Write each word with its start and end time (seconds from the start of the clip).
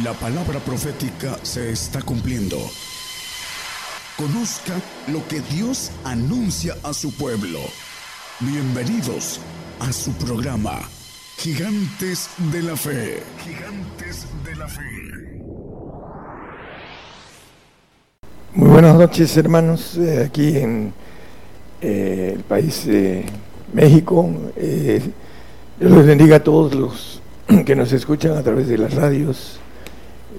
La 0.00 0.14
palabra 0.14 0.58
profética 0.58 1.38
se 1.42 1.70
está 1.70 2.00
cumpliendo. 2.00 2.56
Conozca 4.16 4.72
lo 5.08 5.28
que 5.28 5.42
Dios 5.54 5.92
anuncia 6.02 6.74
a 6.82 6.94
su 6.94 7.12
pueblo. 7.12 7.58
Bienvenidos 8.40 9.38
a 9.80 9.92
su 9.92 10.12
programa, 10.12 10.80
Gigantes 11.36 12.30
de 12.50 12.62
la 12.62 12.74
Fe. 12.74 13.22
Gigantes 13.44 14.26
de 14.42 14.56
la 14.56 14.66
Fe. 14.66 14.80
Muy 18.54 18.70
buenas 18.70 18.96
noches 18.96 19.36
hermanos, 19.36 19.98
eh, 19.98 20.24
aquí 20.24 20.56
en 20.56 20.94
eh, 21.82 22.32
el 22.36 22.44
país 22.44 22.86
de 22.86 23.26
México. 23.74 24.30
Eh, 24.56 25.02
Dios 25.78 25.92
les 25.92 26.06
bendiga 26.06 26.36
a 26.36 26.42
todos 26.42 26.74
los 26.74 27.20
que 27.66 27.76
nos 27.76 27.92
escuchan 27.92 28.38
a 28.38 28.42
través 28.42 28.68
de 28.68 28.78
las 28.78 28.94
radios 28.94 29.58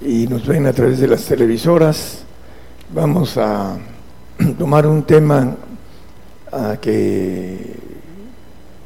y 0.02 0.26
nos 0.26 0.46
ven 0.46 0.66
a 0.66 0.72
través 0.72 1.00
de 1.00 1.08
las 1.08 1.24
televisoras. 1.24 2.24
Vamos 2.94 3.36
a 3.36 3.76
tomar 4.58 4.86
un 4.86 5.02
tema 5.02 5.56
ah, 6.52 6.76
que 6.80 7.74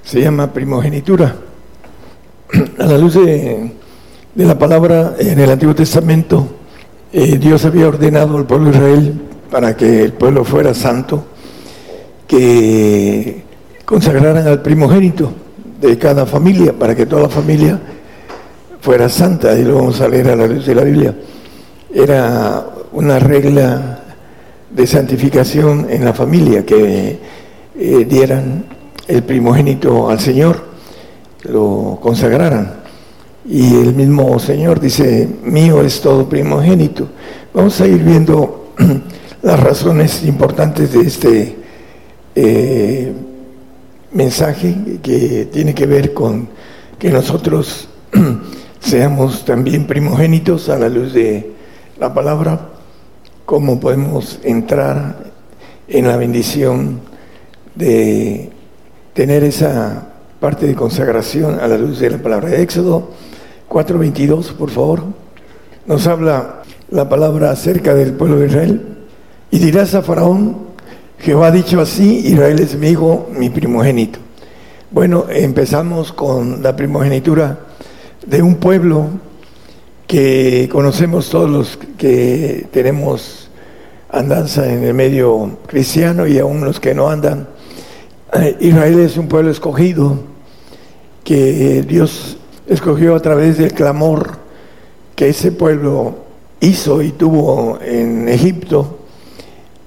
se 0.02 0.20
llama 0.20 0.52
primogenitura. 0.52 1.34
A 2.78 2.86
la 2.86 2.98
luz 2.98 3.14
de, 3.14 3.72
la 4.36 4.58
palabra 4.58 5.16
en 5.18 5.38
el 5.38 5.50
Antiguo 5.50 5.74
Testamento, 5.74 6.48
eh, 7.12 7.38
Dios 7.38 7.64
había 7.64 7.88
ordenado 7.88 8.36
al 8.36 8.46
pueblo 8.46 8.70
de 8.70 8.76
Israel 8.76 9.20
para 9.50 9.76
que 9.76 10.04
el 10.04 10.12
pueblo 10.12 10.44
fuera 10.44 10.72
santo, 10.74 11.24
que 12.26 13.42
consagraran 13.84 14.46
al 14.46 14.62
primogénito 14.62 15.32
de 15.80 15.98
cada 15.98 16.24
familia, 16.24 16.72
para 16.78 16.94
que 16.94 17.06
toda 17.06 17.22
la 17.22 17.28
familia 17.28 17.80
fuera 18.80 19.08
santa, 19.08 19.58
y 19.58 19.64
lo 19.64 19.76
vamos 19.76 20.00
a 20.00 20.08
leer 20.08 20.30
a 20.30 20.36
la 20.36 20.46
luz 20.46 20.66
de 20.66 20.74
la 20.74 20.84
Biblia. 20.84 21.14
Era 21.92 22.66
una 22.92 23.18
regla 23.18 24.00
de 24.70 24.86
santificación 24.86 25.86
en 25.90 26.04
la 26.04 26.12
familia, 26.12 26.64
que 26.64 27.18
eh, 27.78 28.06
dieran 28.08 28.64
el 29.06 29.22
primogénito 29.22 30.10
al 30.10 30.20
Señor, 30.20 30.62
lo 31.44 31.98
consagraran. 32.00 32.78
Y 33.48 33.74
el 33.74 33.94
mismo 33.94 34.38
Señor 34.38 34.78
dice, 34.78 35.28
mío 35.42 35.80
es 35.80 36.00
todo 36.00 36.28
primogénito. 36.28 37.08
Vamos 37.54 37.80
a 37.80 37.86
ir 37.86 38.02
viendo 38.02 38.74
las 39.42 39.60
razones 39.60 40.22
importantes 40.24 40.92
de 40.92 41.00
este 41.00 41.56
eh, 42.34 43.12
mensaje 44.12 45.00
que 45.02 45.48
tiene 45.50 45.74
que 45.74 45.86
ver 45.86 46.12
con 46.12 46.48
que 46.98 47.10
nosotros 47.10 47.88
seamos 48.88 49.44
también 49.44 49.86
primogénitos 49.86 50.70
a 50.70 50.78
la 50.78 50.88
luz 50.88 51.12
de 51.12 51.52
la 52.00 52.14
palabra, 52.14 52.70
cómo 53.44 53.78
podemos 53.78 54.40
entrar 54.44 55.16
en 55.88 56.08
la 56.08 56.16
bendición 56.16 57.00
de 57.74 58.48
tener 59.12 59.44
esa 59.44 60.08
parte 60.40 60.66
de 60.66 60.74
consagración 60.74 61.60
a 61.60 61.68
la 61.68 61.76
luz 61.76 62.00
de 62.00 62.08
la 62.08 62.16
palabra. 62.16 62.48
de 62.48 62.62
Éxodo 62.62 63.10
4:22, 63.68 64.54
por 64.54 64.70
favor, 64.70 65.02
nos 65.84 66.06
habla 66.06 66.62
la 66.90 67.10
palabra 67.10 67.50
acerca 67.50 67.94
del 67.94 68.14
pueblo 68.14 68.38
de 68.38 68.46
Israel. 68.46 68.82
Y 69.50 69.58
dirás 69.58 69.94
a 69.94 70.00
Faraón, 70.00 70.56
Jehová 71.18 71.48
ha 71.48 71.50
dicho 71.50 71.78
así, 71.78 72.20
Israel 72.24 72.58
es 72.58 72.74
mi 72.74 72.88
hijo, 72.88 73.28
mi 73.36 73.50
primogénito. 73.50 74.18
Bueno, 74.90 75.26
empezamos 75.28 76.10
con 76.10 76.62
la 76.62 76.74
primogenitura 76.74 77.67
de 78.28 78.42
un 78.42 78.56
pueblo 78.56 79.06
que 80.06 80.68
conocemos 80.70 81.30
todos 81.30 81.48
los 81.48 81.78
que 81.96 82.66
tenemos 82.70 83.48
andanza 84.10 84.70
en 84.70 84.84
el 84.84 84.92
medio 84.92 85.58
cristiano 85.66 86.26
y 86.26 86.38
aún 86.38 86.62
los 86.62 86.78
que 86.78 86.94
no 86.94 87.08
andan. 87.08 87.48
Eh, 88.34 88.56
Israel 88.60 88.98
es 89.00 89.16
un 89.16 89.28
pueblo 89.28 89.50
escogido 89.50 90.18
que 91.24 91.82
Dios 91.88 92.36
escogió 92.66 93.14
a 93.14 93.20
través 93.20 93.56
del 93.56 93.72
clamor 93.72 94.36
que 95.16 95.30
ese 95.30 95.50
pueblo 95.50 96.16
hizo 96.60 97.00
y 97.00 97.12
tuvo 97.12 97.78
en 97.80 98.28
Egipto 98.28 98.98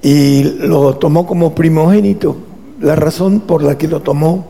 y 0.01 0.43
lo 0.43 0.95
tomó 0.95 1.27
como 1.27 1.53
primogénito. 1.53 2.37
La 2.79 2.95
razón 2.95 3.41
por 3.41 3.61
la 3.61 3.77
que 3.77 3.87
lo 3.87 3.99
tomó 3.99 4.47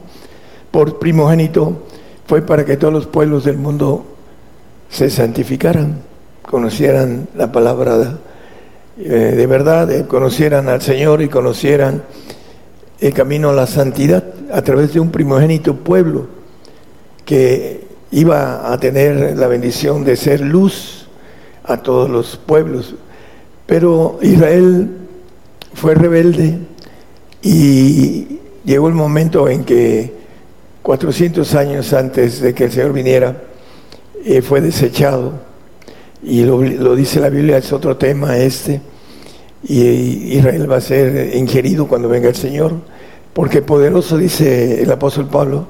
por 0.71 0.97
primogénito 0.97 1.90
fue 2.31 2.41
para 2.41 2.63
que 2.63 2.77
todos 2.77 2.93
los 2.93 3.07
pueblos 3.07 3.43
del 3.43 3.57
mundo 3.57 4.05
se 4.89 5.09
santificaran, 5.09 5.97
conocieran 6.41 7.27
la 7.35 7.51
palabra 7.51 8.19
eh, 8.97 9.09
de 9.35 9.47
verdad, 9.47 9.91
eh, 9.91 10.05
conocieran 10.07 10.69
al 10.69 10.81
Señor 10.81 11.21
y 11.21 11.27
conocieran 11.27 12.03
el 13.01 13.13
camino 13.13 13.49
a 13.49 13.53
la 13.53 13.67
santidad 13.67 14.23
a 14.49 14.61
través 14.61 14.93
de 14.93 15.01
un 15.01 15.11
primogénito 15.11 15.75
pueblo 15.75 16.27
que 17.25 17.85
iba 18.11 18.71
a 18.71 18.79
tener 18.79 19.37
la 19.37 19.47
bendición 19.47 20.05
de 20.05 20.15
ser 20.15 20.39
luz 20.39 21.09
a 21.65 21.75
todos 21.83 22.09
los 22.09 22.37
pueblos. 22.37 22.95
Pero 23.65 24.19
Israel 24.21 24.89
fue 25.73 25.95
rebelde 25.95 26.59
y 27.41 28.39
llegó 28.63 28.87
el 28.87 28.93
momento 28.93 29.49
en 29.49 29.65
que 29.65 30.20
400 30.81 31.55
años 31.55 31.93
antes 31.93 32.41
de 32.41 32.53
que 32.53 32.65
el 32.65 32.71
Señor 32.71 32.93
viniera, 32.93 33.35
eh, 34.25 34.41
fue 34.41 34.61
desechado. 34.61 35.33
Y 36.23 36.43
lo, 36.43 36.95
dice 36.95 37.19
la 37.19 37.29
Biblia, 37.29 37.57
es 37.57 37.71
otro 37.71 37.97
tema 37.97 38.37
este. 38.37 38.81
Y 39.63 40.37
Israel 40.37 40.71
va 40.71 40.77
a 40.77 40.81
ser 40.81 41.35
ingerido 41.35 41.87
cuando 41.87 42.09
venga 42.09 42.29
el 42.29 42.35
Señor, 42.35 42.73
porque 43.33 43.61
poderoso, 43.61 44.17
dice 44.17 44.81
el 44.81 44.91
apóstol 44.91 45.27
Pablo, 45.27 45.67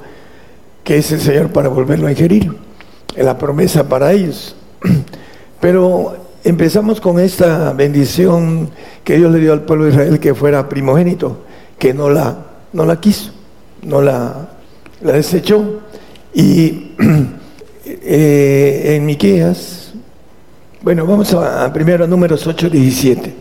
que 0.83 0.97
es 0.97 1.11
el 1.11 1.19
Señor 1.19 1.49
para 1.49 1.69
volverlo 1.69 2.07
a 2.07 2.11
ingerir. 2.11 2.55
Es 3.15 3.25
la 3.25 3.37
promesa 3.37 3.87
para 3.87 4.13
ellos. 4.13 4.55
Pero 5.59 6.15
empezamos 6.43 7.01
con 7.01 7.19
esta 7.19 7.73
bendición 7.73 8.69
que 9.03 9.17
Dios 9.17 9.31
le 9.31 9.39
dio 9.39 9.53
al 9.53 9.63
pueblo 9.63 9.85
de 9.85 9.91
Israel 9.91 10.19
que 10.19 10.33
fuera 10.33 10.69
primogénito, 10.69 11.39
que 11.77 11.93
no 11.93 12.09
la, 12.09 12.45
no 12.71 12.85
la 12.85 12.99
quiso, 12.99 13.31
no 13.83 14.01
la 14.01 14.60
la 15.01 15.13
desechó. 15.13 15.81
Y 16.33 16.91
eh, 17.85 18.95
en 18.95 19.05
Miqueas, 19.05 19.93
bueno, 20.81 21.05
vamos 21.05 21.33
a, 21.33 21.71
primero 21.73 22.05
a 22.05 22.07
números 22.07 22.47
8, 22.47 22.69
17, 22.69 23.33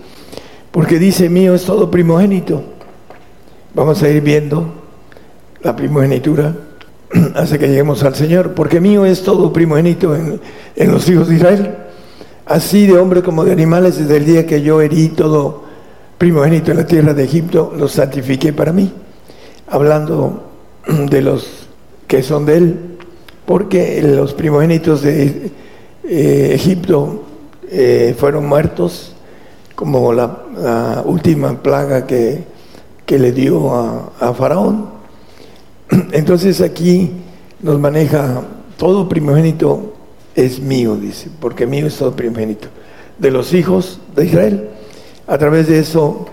porque 0.71 0.98
dice 0.98 1.28
mío 1.28 1.54
es 1.54 1.65
todo 1.65 1.91
primogénito. 1.91 2.62
Vamos 3.75 4.03
a 4.03 4.09
ir 4.09 4.21
viendo 4.21 4.75
la 5.62 5.76
primogenitura 5.76 6.54
hasta 7.34 7.59
que 7.59 7.69
lleguemos 7.69 8.03
al 8.03 8.15
Señor, 8.15 8.54
porque 8.54 8.81
mío 8.81 9.06
es 9.06 9.22
todo 9.22 9.53
primogénito 9.53 10.15
en, 10.15 10.41
en 10.77 10.91
los 10.91 11.09
hijos 11.09 11.28
de 11.28 11.37
Israel, 11.37 11.75
así 12.47 12.87
de 12.87 12.98
hombre 12.98 13.22
como 13.22 13.44
de 13.44 13.53
animales, 13.53 13.98
desde 13.98 14.16
el 14.16 14.25
día 14.25 14.47
que 14.47 14.62
yo 14.62 14.81
herí 14.81 15.10
todo 15.10 15.65
primogénito 16.19 16.72
en 16.72 16.77
la 16.77 16.87
tierra 16.87 17.15
de 17.15 17.25
Egipto, 17.25 17.72
lo 17.77 17.88
santifiqué 17.88 18.53
para 18.53 18.72
mí, 18.72 18.92
hablando 19.69 20.50
de 21.11 21.23
los 21.23 21.69
que 22.06 22.23
son 22.23 22.47
de 22.47 22.56
él, 22.56 22.77
porque 23.47 24.03
los 24.03 24.34
primogénitos 24.34 25.03
de 25.03 25.51
eh, 26.05 26.51
Egipto 26.55 27.25
eh, 27.71 28.15
fueron 28.19 28.47
muertos 28.47 29.15
como 29.75 30.12
la, 30.12 31.03
última 31.06 31.62
plaga 31.62 32.06
que, 32.06 32.45
que 33.06 33.19
le 33.19 33.33
dio 33.33 33.75
a, 33.75 34.12
a, 34.21 34.34
Faraón. 34.34 34.91
Entonces 36.12 36.61
aquí 36.61 37.12
nos 37.61 37.78
maneja 37.78 38.43
todo 38.77 39.09
primogénito 39.09 39.95
es 40.34 40.60
mío, 40.60 40.97
dice, 40.97 41.31
porque 41.41 41.66
mío 41.66 41.87
es 41.87 41.97
todo 41.97 42.15
primogénito, 42.15 42.69
de 43.19 43.31
los 43.31 43.54
hijos 43.54 44.01
de 44.15 44.27
Israel. 44.27 44.69
A 45.27 45.39
través 45.39 45.69
de 45.69 45.78
eso 45.78 46.27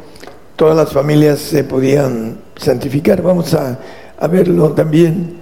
todas 0.56 0.76
las 0.76 0.92
familias 0.92 1.40
se 1.40 1.64
podían 1.64 2.40
santificar. 2.56 3.22
Vamos 3.22 3.54
a 3.54 3.80
a 4.20 4.28
verlo 4.28 4.72
también 4.72 5.38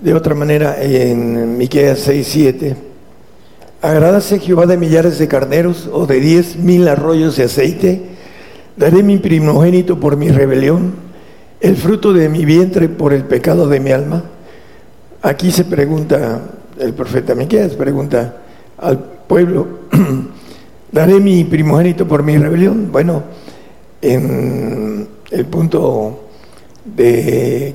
de 0.00 0.14
otra 0.14 0.34
manera 0.34 0.82
en 0.82 1.58
Miqueas 1.58 2.00
6, 2.00 2.26
7. 2.26 2.76
Agrádase 3.82 4.38
Jehová 4.38 4.66
de 4.66 4.76
millares 4.76 5.18
de 5.18 5.28
carneros 5.28 5.88
o 5.92 6.06
de 6.06 6.20
diez 6.20 6.56
mil 6.56 6.88
arroyos 6.88 7.36
de 7.36 7.44
aceite. 7.44 8.02
Daré 8.76 9.02
mi 9.02 9.18
primogénito 9.18 10.00
por 10.00 10.16
mi 10.16 10.28
rebelión, 10.28 10.94
el 11.60 11.76
fruto 11.76 12.12
de 12.12 12.28
mi 12.28 12.44
vientre 12.44 12.88
por 12.88 13.12
el 13.12 13.24
pecado 13.24 13.68
de 13.68 13.80
mi 13.80 13.92
alma. 13.92 14.24
Aquí 15.22 15.50
se 15.50 15.64
pregunta, 15.64 16.42
el 16.78 16.92
profeta 16.94 17.34
Miqueas 17.34 17.74
pregunta 17.74 18.36
al 18.78 18.98
pueblo, 18.98 19.66
¿daré 20.92 21.20
mi 21.20 21.44
primogénito 21.44 22.06
por 22.06 22.22
mi 22.22 22.36
rebelión? 22.36 22.90
Bueno, 22.92 23.24
en 24.02 25.08
el 25.30 25.46
punto 25.46 26.28
de 26.84 27.74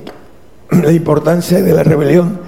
la 0.80 0.92
importancia 0.92 1.62
de 1.62 1.72
la 1.72 1.82
rebelión 1.82 2.40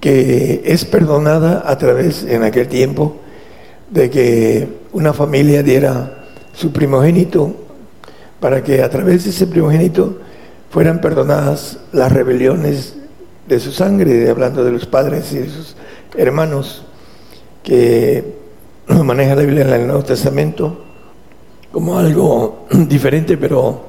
que 0.00 0.62
es 0.64 0.84
perdonada 0.84 1.62
a 1.66 1.78
través 1.78 2.24
en 2.24 2.42
aquel 2.42 2.68
tiempo 2.68 3.16
de 3.90 4.10
que 4.10 4.68
una 4.92 5.12
familia 5.12 5.62
diera 5.62 6.24
su 6.52 6.72
primogénito 6.72 7.54
para 8.38 8.62
que 8.62 8.82
a 8.82 8.90
través 8.90 9.24
de 9.24 9.30
ese 9.30 9.46
primogénito 9.46 10.18
fueran 10.70 11.00
perdonadas 11.00 11.78
las 11.92 12.12
rebeliones 12.12 12.96
de 13.48 13.60
su 13.60 13.72
sangre, 13.72 14.28
hablando 14.28 14.64
de 14.64 14.72
los 14.72 14.86
padres 14.86 15.32
y 15.32 15.38
de 15.38 15.48
sus 15.48 15.76
hermanos, 16.16 16.84
que 17.62 18.34
maneja 18.88 19.34
la 19.34 19.42
Biblia 19.42 19.62
en 19.62 19.72
el 19.72 19.86
Nuevo 19.86 20.04
Testamento 20.04 20.84
como 21.72 21.98
algo 21.98 22.66
diferente, 22.70 23.36
pero 23.36 23.86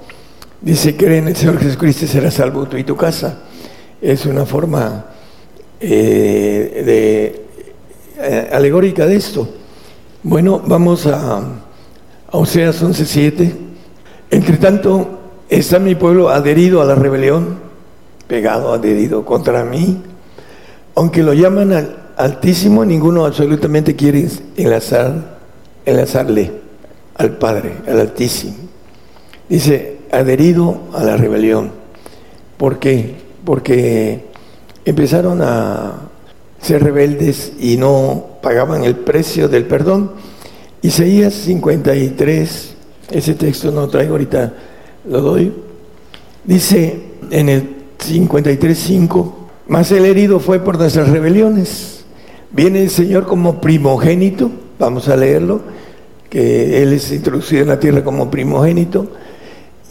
dice, 0.62 0.96
cree 0.96 1.20
en 1.20 1.28
el 1.28 1.36
Señor 1.36 1.60
Jesucristo 1.60 2.06
y 2.06 2.08
será 2.08 2.32
salvo 2.32 2.66
tú 2.66 2.78
y 2.78 2.84
tu 2.84 2.96
casa. 2.96 3.40
Es 4.06 4.28
una 4.28 4.46
forma 4.46 5.04
eh, 5.80 6.84
de, 6.86 7.46
eh, 8.24 8.50
alegórica 8.54 9.08
de 9.08 9.16
esto. 9.16 9.50
Bueno, 10.22 10.62
vamos 10.64 11.08
a, 11.08 11.38
a 11.38 12.38
Oseas 12.38 12.84
11.7. 12.84 13.52
Entre 14.30 14.58
tanto, 14.58 15.10
está 15.50 15.80
mi 15.80 15.96
pueblo 15.96 16.30
adherido 16.30 16.84
a 16.84 16.86
la 16.86 16.94
rebelión, 16.94 17.58
pegado, 18.28 18.74
adherido 18.74 19.26
contra 19.26 19.64
mí. 19.64 20.04
Aunque 20.94 21.24
lo 21.24 21.34
llaman 21.34 21.74
al 21.74 21.98
Altísimo, 22.16 22.86
ninguno 22.86 23.26
absolutamente 23.26 23.96
quiere 23.96 24.30
enlazar, 24.56 25.40
enlazarle 25.84 26.52
al 27.16 27.38
Padre, 27.38 27.78
al 27.88 28.02
Altísimo. 28.02 28.54
Dice, 29.50 29.98
adherido 30.12 30.82
a 30.94 31.04
la 31.04 31.18
rebelión. 31.18 31.72
¿Por 32.58 32.78
qué? 32.78 33.25
Porque 33.46 34.26
empezaron 34.84 35.42
a 35.42 36.10
ser 36.60 36.84
rebeldes 36.84 37.54
y 37.60 37.78
no 37.78 38.26
pagaban 38.42 38.84
el 38.84 38.96
precio 38.96 39.48
del 39.48 39.66
perdón. 39.66 40.12
Isaías 40.82 41.34
53, 41.34 42.76
ese 43.12 43.34
texto 43.36 43.72
no 43.72 43.88
traigo 43.88 44.14
ahorita, 44.14 44.54
lo 45.10 45.22
doy. 45.22 45.54
Dice 46.44 47.00
en 47.32 47.50
el 47.50 47.76
53.5, 48.00 49.34
más 49.68 49.92
el 49.92 50.06
herido 50.06 50.40
fue 50.40 50.60
por 50.60 50.78
nuestras 50.78 51.10
rebeliones. 51.10 52.06
Viene 52.52 52.84
el 52.84 52.90
Señor 52.90 53.26
como 53.26 53.60
primogénito, 53.62 54.52
vamos 54.78 55.08
a 55.10 55.18
leerlo, 55.18 55.62
que 56.30 56.84
Él 56.84 56.94
es 56.94 57.12
introducido 57.12 57.64
en 57.64 57.70
la 57.70 57.80
tierra 57.80 58.04
como 58.04 58.30
primogénito, 58.30 59.08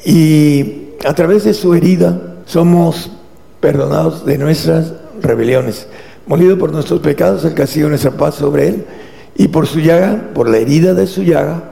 y 0.04 0.90
a 1.04 1.14
través 1.14 1.44
de 1.44 1.54
su 1.54 1.74
herida 1.74 2.36
somos 2.46 3.10
perdonados 3.64 4.26
de 4.26 4.36
nuestras 4.36 4.92
rebeliones. 5.22 5.86
Molido 6.26 6.58
por 6.58 6.70
nuestros 6.70 7.00
pecados, 7.00 7.46
el 7.46 7.54
castigo 7.54 7.86
de 7.86 7.92
nuestra 7.92 8.10
paz 8.10 8.34
sobre 8.34 8.68
Él, 8.68 8.84
y 9.36 9.48
por 9.48 9.66
su 9.66 9.80
llaga, 9.80 10.32
por 10.34 10.50
la 10.50 10.58
herida 10.58 10.92
de 10.92 11.06
su 11.06 11.22
llaga, 11.22 11.70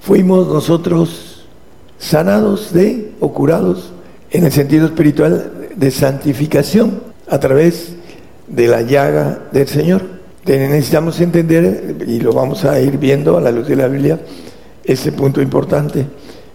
fuimos 0.00 0.48
nosotros 0.48 1.44
sanados 1.98 2.72
de 2.72 3.12
o 3.20 3.34
curados 3.34 3.92
en 4.30 4.44
el 4.44 4.52
sentido 4.52 4.86
espiritual 4.86 5.68
de 5.76 5.90
santificación 5.90 7.02
a 7.28 7.38
través 7.38 7.92
de 8.48 8.66
la 8.66 8.80
llaga 8.80 9.40
del 9.52 9.68
Señor. 9.68 10.00
Necesitamos 10.46 11.20
entender, 11.20 12.06
y 12.06 12.20
lo 12.20 12.32
vamos 12.32 12.64
a 12.64 12.80
ir 12.80 12.96
viendo 12.96 13.36
a 13.36 13.42
la 13.42 13.50
luz 13.50 13.68
de 13.68 13.76
la 13.76 13.88
Biblia, 13.88 14.18
ese 14.82 15.12
punto 15.12 15.42
importante, 15.42 16.06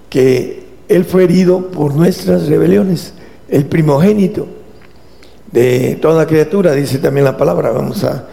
que 0.09 0.63
Él 0.87 1.05
fue 1.05 1.25
herido 1.25 1.69
por 1.69 1.93
nuestras 1.93 2.47
rebeliones, 2.47 3.13
el 3.49 3.67
primogénito 3.67 4.57
de 5.51 5.97
toda 6.01 6.27
criatura, 6.27 6.73
dice 6.73 6.99
también 6.99 7.25
la 7.25 7.37
palabra, 7.37 7.71
vamos 7.71 8.03
a, 8.03 8.27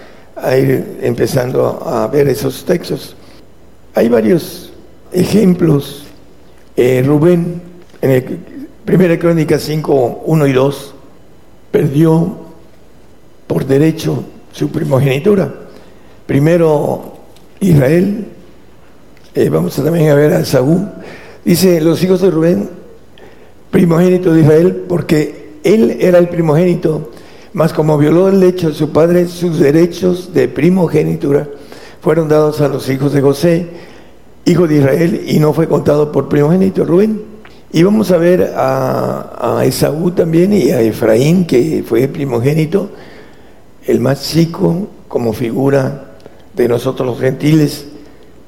ir 0.56 0.98
empezando 1.00 1.82
a 1.86 2.06
ver 2.08 2.28
esos 2.28 2.64
textos. 2.64 3.16
Hay 3.94 4.08
varios 4.08 4.72
ejemplos. 5.12 6.06
Eh, 6.76 7.02
Rubén, 7.06 7.62
en 8.02 8.10
el 8.10 8.38
Primera 8.84 9.18
Crónica 9.18 9.58
5, 9.58 10.24
1 10.26 10.46
y 10.46 10.52
2, 10.52 10.94
perdió 11.70 12.36
por 13.46 13.64
derecho 13.64 14.24
su 14.52 14.70
primogenitura. 14.70 15.52
Primero 16.26 17.14
Israel, 17.60 18.26
eh, 19.34 19.48
vamos 19.48 19.78
a 19.78 19.84
también 19.84 20.10
a 20.10 20.14
ver 20.14 20.34
a 20.34 20.44
Saúl. 20.44 20.88
Dice 21.44 21.80
los 21.80 22.02
hijos 22.02 22.20
de 22.20 22.30
Rubén, 22.30 22.70
primogénito 23.70 24.32
de 24.32 24.40
Israel, 24.42 24.84
porque 24.88 25.45
él 25.74 25.98
era 26.00 26.18
el 26.18 26.28
primogénito, 26.28 27.10
mas 27.52 27.72
como 27.72 27.98
violó 27.98 28.28
el 28.28 28.40
lecho 28.40 28.68
de 28.68 28.74
su 28.74 28.90
padre, 28.90 29.26
sus 29.26 29.58
derechos 29.58 30.32
de 30.32 30.48
primogenitura 30.48 31.48
fueron 32.00 32.28
dados 32.28 32.60
a 32.60 32.68
los 32.68 32.88
hijos 32.88 33.12
de 33.12 33.20
José, 33.20 33.66
hijo 34.44 34.66
de 34.66 34.76
Israel, 34.76 35.24
y 35.26 35.38
no 35.38 35.52
fue 35.52 35.66
contado 35.66 36.12
por 36.12 36.28
primogénito 36.28 36.84
Rubén. 36.84 37.20
Y 37.72 37.82
vamos 37.82 38.10
a 38.10 38.16
ver 38.16 38.54
a, 38.56 39.58
a 39.58 39.64
Esaú 39.64 40.12
también 40.12 40.52
y 40.52 40.70
a 40.70 40.80
Efraín, 40.80 41.46
que 41.46 41.84
fue 41.86 42.06
primogénito, 42.08 42.90
el 43.86 44.00
más 44.00 44.22
chico 44.30 44.88
como 45.08 45.32
figura 45.32 46.16
de 46.54 46.68
nosotros 46.68 47.06
los 47.06 47.20
gentiles, 47.20 47.86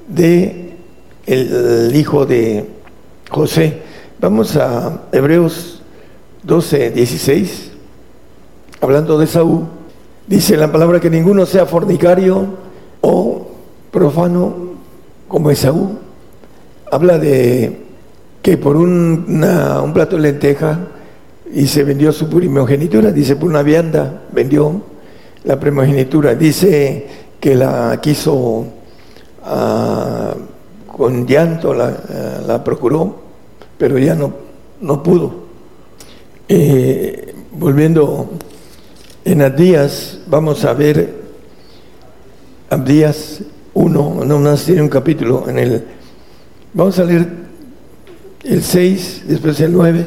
de 0.08 0.68
el, 1.26 1.94
hijo 1.94 2.26
de 2.26 2.64
José. 3.30 3.82
Vamos 4.20 4.56
a 4.56 5.02
Hebreos 5.12 5.77
12, 6.42 6.90
16, 6.90 7.70
hablando 8.80 9.18
de 9.18 9.24
Esaú. 9.24 9.66
Dice 10.26 10.56
la 10.56 10.70
palabra 10.70 11.00
que 11.00 11.10
ninguno 11.10 11.46
sea 11.46 11.66
fornicario 11.66 12.46
o 13.00 13.48
profano 13.90 14.54
como 15.26 15.50
Esaú. 15.50 15.98
Habla 16.90 17.18
de 17.18 17.80
que 18.42 18.56
por 18.56 18.76
un 18.76 19.90
plato 19.94 20.16
de 20.16 20.22
lenteja 20.22 20.78
y 21.52 21.66
se 21.66 21.84
vendió 21.84 22.12
su 22.12 22.28
primogenitura, 22.28 23.10
dice 23.10 23.36
por 23.36 23.48
una 23.48 23.62
vianda 23.62 24.22
vendió 24.32 24.82
la 25.44 25.58
primogenitura, 25.58 26.34
dice 26.34 27.06
que 27.40 27.54
la 27.54 27.98
quiso 28.00 28.66
ah, 29.44 30.34
con 30.86 31.26
llanto, 31.26 31.72
la, 31.74 32.62
procuró, 32.64 33.16
pero 33.78 33.98
ya 33.98 34.14
no, 34.14 34.32
no 34.80 35.02
pudo. 35.02 35.47
Eh, 36.50 37.34
volviendo 37.52 38.30
en 39.22 39.42
Abdías, 39.42 40.20
vamos 40.28 40.64
a 40.64 40.72
ver 40.72 41.14
Abdías 42.70 43.42
1, 43.74 44.24
no 44.24 44.38
más 44.38 44.64
tiene 44.64 44.80
un 44.80 44.88
capítulo 44.88 45.46
en 45.46 45.58
el, 45.58 45.84
vamos 46.72 46.98
a 46.98 47.04
leer 47.04 47.28
el 48.44 48.62
6, 48.62 49.24
después 49.28 49.60
el 49.60 49.72
9 49.72 50.06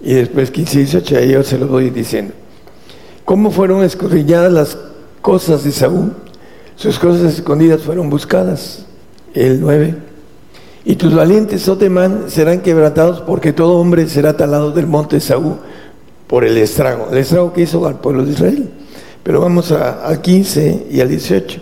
y 0.00 0.14
después 0.14 0.50
15 0.50 0.74
y 0.74 0.78
18, 0.84 1.18
ahí 1.18 1.32
yo 1.32 1.42
se 1.42 1.58
lo 1.58 1.66
voy 1.66 1.90
diciendo. 1.90 2.32
¿Cómo 3.26 3.50
fueron 3.50 3.84
escudriñadas 3.84 4.52
las 4.52 4.78
cosas 5.20 5.64
de 5.64 5.72
Saúl? 5.72 6.14
Sus 6.76 6.98
cosas 6.98 7.34
escondidas 7.34 7.82
fueron 7.82 8.08
buscadas. 8.08 8.86
El 9.34 9.60
9. 9.60 9.96
Y 10.88 10.94
tus 10.94 11.12
valientes, 11.12 11.68
Otemán, 11.68 12.22
oh 12.26 12.30
serán 12.30 12.60
quebrantados 12.60 13.20
porque 13.20 13.52
todo 13.52 13.78
hombre 13.78 14.08
será 14.08 14.36
talado 14.36 14.70
del 14.70 14.86
monte 14.86 15.18
Saúl 15.18 15.56
por 16.28 16.44
el 16.44 16.56
estrago. 16.58 17.08
El 17.10 17.18
estrago 17.18 17.52
que 17.52 17.62
hizo 17.62 17.84
al 17.88 17.98
pueblo 17.98 18.24
de 18.24 18.30
Israel. 18.30 18.70
Pero 19.24 19.40
vamos 19.40 19.72
al 19.72 20.20
15 20.22 20.86
y 20.88 21.00
al 21.00 21.08
18. 21.08 21.60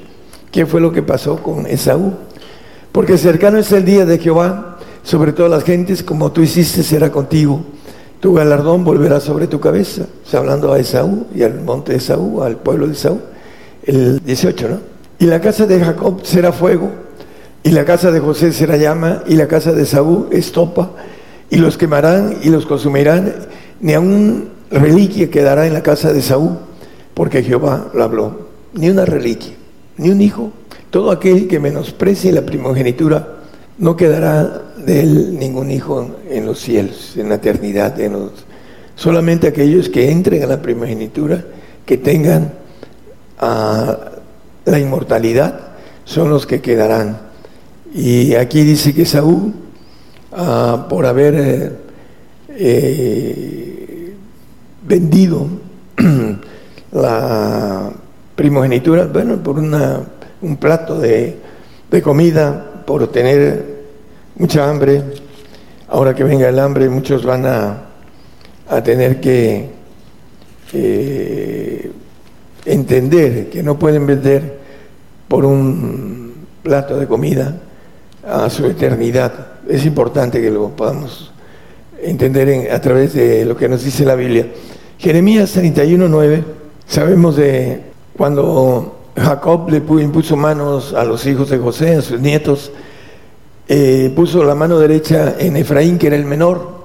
¿Qué 0.53 0.67
fue 0.67 0.83
lo 0.83 0.93
que 0.93 1.01
pasó 1.01 1.43
con 1.43 1.67
Esaú? 1.67 2.13
Porque 2.93 3.17
cercano 3.17 3.57
es 3.57 3.73
el 3.73 3.87
día 3.87 4.05
de 4.05 4.19
Jehová 4.19 4.77
sobre 5.03 5.33
todas 5.33 5.51
las 5.51 5.65
gentes, 5.65 6.03
como 6.03 6.31
tú 6.31 6.43
hiciste 6.43 6.83
será 6.83 7.11
contigo. 7.11 7.63
Tu 8.21 8.35
galardón 8.35 8.85
volverá 8.85 9.21
sobre 9.21 9.47
tu 9.47 9.59
cabeza. 9.59 10.05
Está 10.23 10.37
hablando 10.37 10.71
a 10.71 10.79
Esaú 10.79 11.29
y 11.35 11.45
al 11.45 11.63
monte 11.63 11.93
de 11.93 11.99
Esaú, 11.99 12.43
al 12.43 12.57
pueblo 12.59 12.89
de 12.89 12.93
Esaú. 12.93 13.19
El 13.85 14.23
18, 14.23 14.69
¿no? 14.69 14.81
Y 15.19 15.25
la 15.25 15.41
casa 15.41 15.65
de 15.65 15.81
Jacob 15.81 16.21
será 16.25 16.53
fuego, 16.53 16.91
y 17.65 17.71
la 17.71 17.85
casa 17.87 18.13
de 18.13 18.21
José 18.21 18.53
será 18.53 18.77
llama, 18.77 19.25
y 19.27 19.37
la 19.37 19.49
casa 19.49 19.73
de 19.73 19.83
Esaú 19.83 20.29
estopa, 20.31 20.91
y 21.51 21.57
los 21.57 21.79
quemarán 21.79 22.37
y 22.43 22.51
los 22.51 22.67
consumirán, 22.67 23.35
ni 23.81 23.95
aun 23.95 24.51
reliquia 24.71 25.31
quedará 25.31 25.67
en 25.67 25.73
la 25.73 25.83
casa 25.83 26.13
de 26.13 26.21
Esaú, 26.21 26.59
porque 27.15 27.43
Jehová 27.43 27.91
lo 27.95 28.05
habló. 28.05 28.49
Ni 28.75 28.91
una 28.91 29.07
reliquia, 29.07 29.55
ni 29.97 30.11
un 30.11 30.21
hijo. 30.21 30.53
Todo 30.91 31.11
aquel 31.11 31.49
que 31.49 31.59
menosprecie 31.59 32.33
la 32.33 32.43
primogenitura 32.43 33.29
no 33.79 33.97
quedará 33.97 34.63
de 34.77 35.01
él 35.01 35.39
ningún 35.39 35.71
hijo 35.71 36.17
en 36.29 36.45
los 36.45 36.61
cielos, 36.61 37.17
en 37.17 37.31
la 37.31 37.37
eternidad. 37.37 37.99
En 37.99 38.13
los, 38.13 38.33
solamente 38.95 39.49
aquellos 39.49 39.89
que 39.89 40.11
entren 40.11 40.43
a 40.43 40.47
la 40.47 40.61
primogenitura, 40.61 41.43
que 41.87 41.97
tengan 41.97 42.53
ah, 43.39 43.97
la 44.67 44.79
inmortalidad, 44.79 45.61
son 46.05 46.29
los 46.29 46.47
que 46.47 46.61
quedarán. 46.61 47.33
Y 47.95 48.35
aquí 48.35 48.65
dice 48.65 48.93
que 48.93 49.07
Saúl, 49.07 49.55
ah, 50.33 50.87
por 50.91 51.07
haber 51.07 51.35
eh, 51.37 51.73
eh, 52.49 54.15
vendido 54.83 55.47
la 56.93 57.93
primogenitura, 58.35 59.07
bueno, 59.07 59.37
por 59.37 59.61
una, 59.61 60.01
un 60.43 60.57
plato 60.57 60.99
de 60.99 61.39
comida, 62.03 62.83
por 62.85 63.07
tener 63.13 63.65
mucha 64.35 64.69
hambre. 64.69 65.01
Ahora 65.87 66.17
que 66.17 66.25
venga 66.25 66.49
el 66.49 66.59
hambre, 66.59 66.89
muchos 66.89 67.25
van 67.25 67.47
a, 67.47 67.85
a 68.69 68.83
tener 68.83 69.21
que 69.21 69.71
eh, 70.73 71.93
entender 72.65 73.51
que 73.51 73.63
no 73.63 73.79
pueden 73.79 74.05
vender 74.05 74.59
por 75.29 75.45
un 75.45 76.35
plato 76.61 76.99
de 76.99 77.07
comida 77.07 77.61
a 78.27 78.49
su 78.51 78.67
eternidad. 78.67 79.33
Es 79.69 79.85
importante 79.85 80.41
que 80.41 80.51
lo 80.51 80.71
podamos 80.71 81.33
entender 82.03 82.71
a 82.71 82.81
través 82.81 83.15
de 83.15 83.45
lo 83.45 83.57
que 83.57 83.69
nos 83.69 83.85
dice 83.85 84.05
la 84.05 84.15
Biblia. 84.15 84.47
Jeremías 84.99 85.57
31.9, 85.57 86.43
sabemos 86.87 87.37
de 87.37 87.81
cuando 88.17 88.97
Jacob 89.17 89.71
le 89.71 89.79
impuso 90.03 90.37
manos 90.37 90.95
a 90.95 91.05
los 91.05 91.27
hijos 91.27 91.51
de 91.51 91.59
José, 91.59 91.97
a 91.97 92.03
sus 92.03 92.21
nietos, 92.21 92.73
eh, 93.69 94.13
puso 94.15 94.45
la 94.45 94.55
mano 94.55 94.79
derecha 94.79 95.37
en 95.39 95.57
Efraín, 95.57 95.99
que 95.99 96.09
era 96.09 96.17
el 96.17 96.25
menor, 96.25 96.85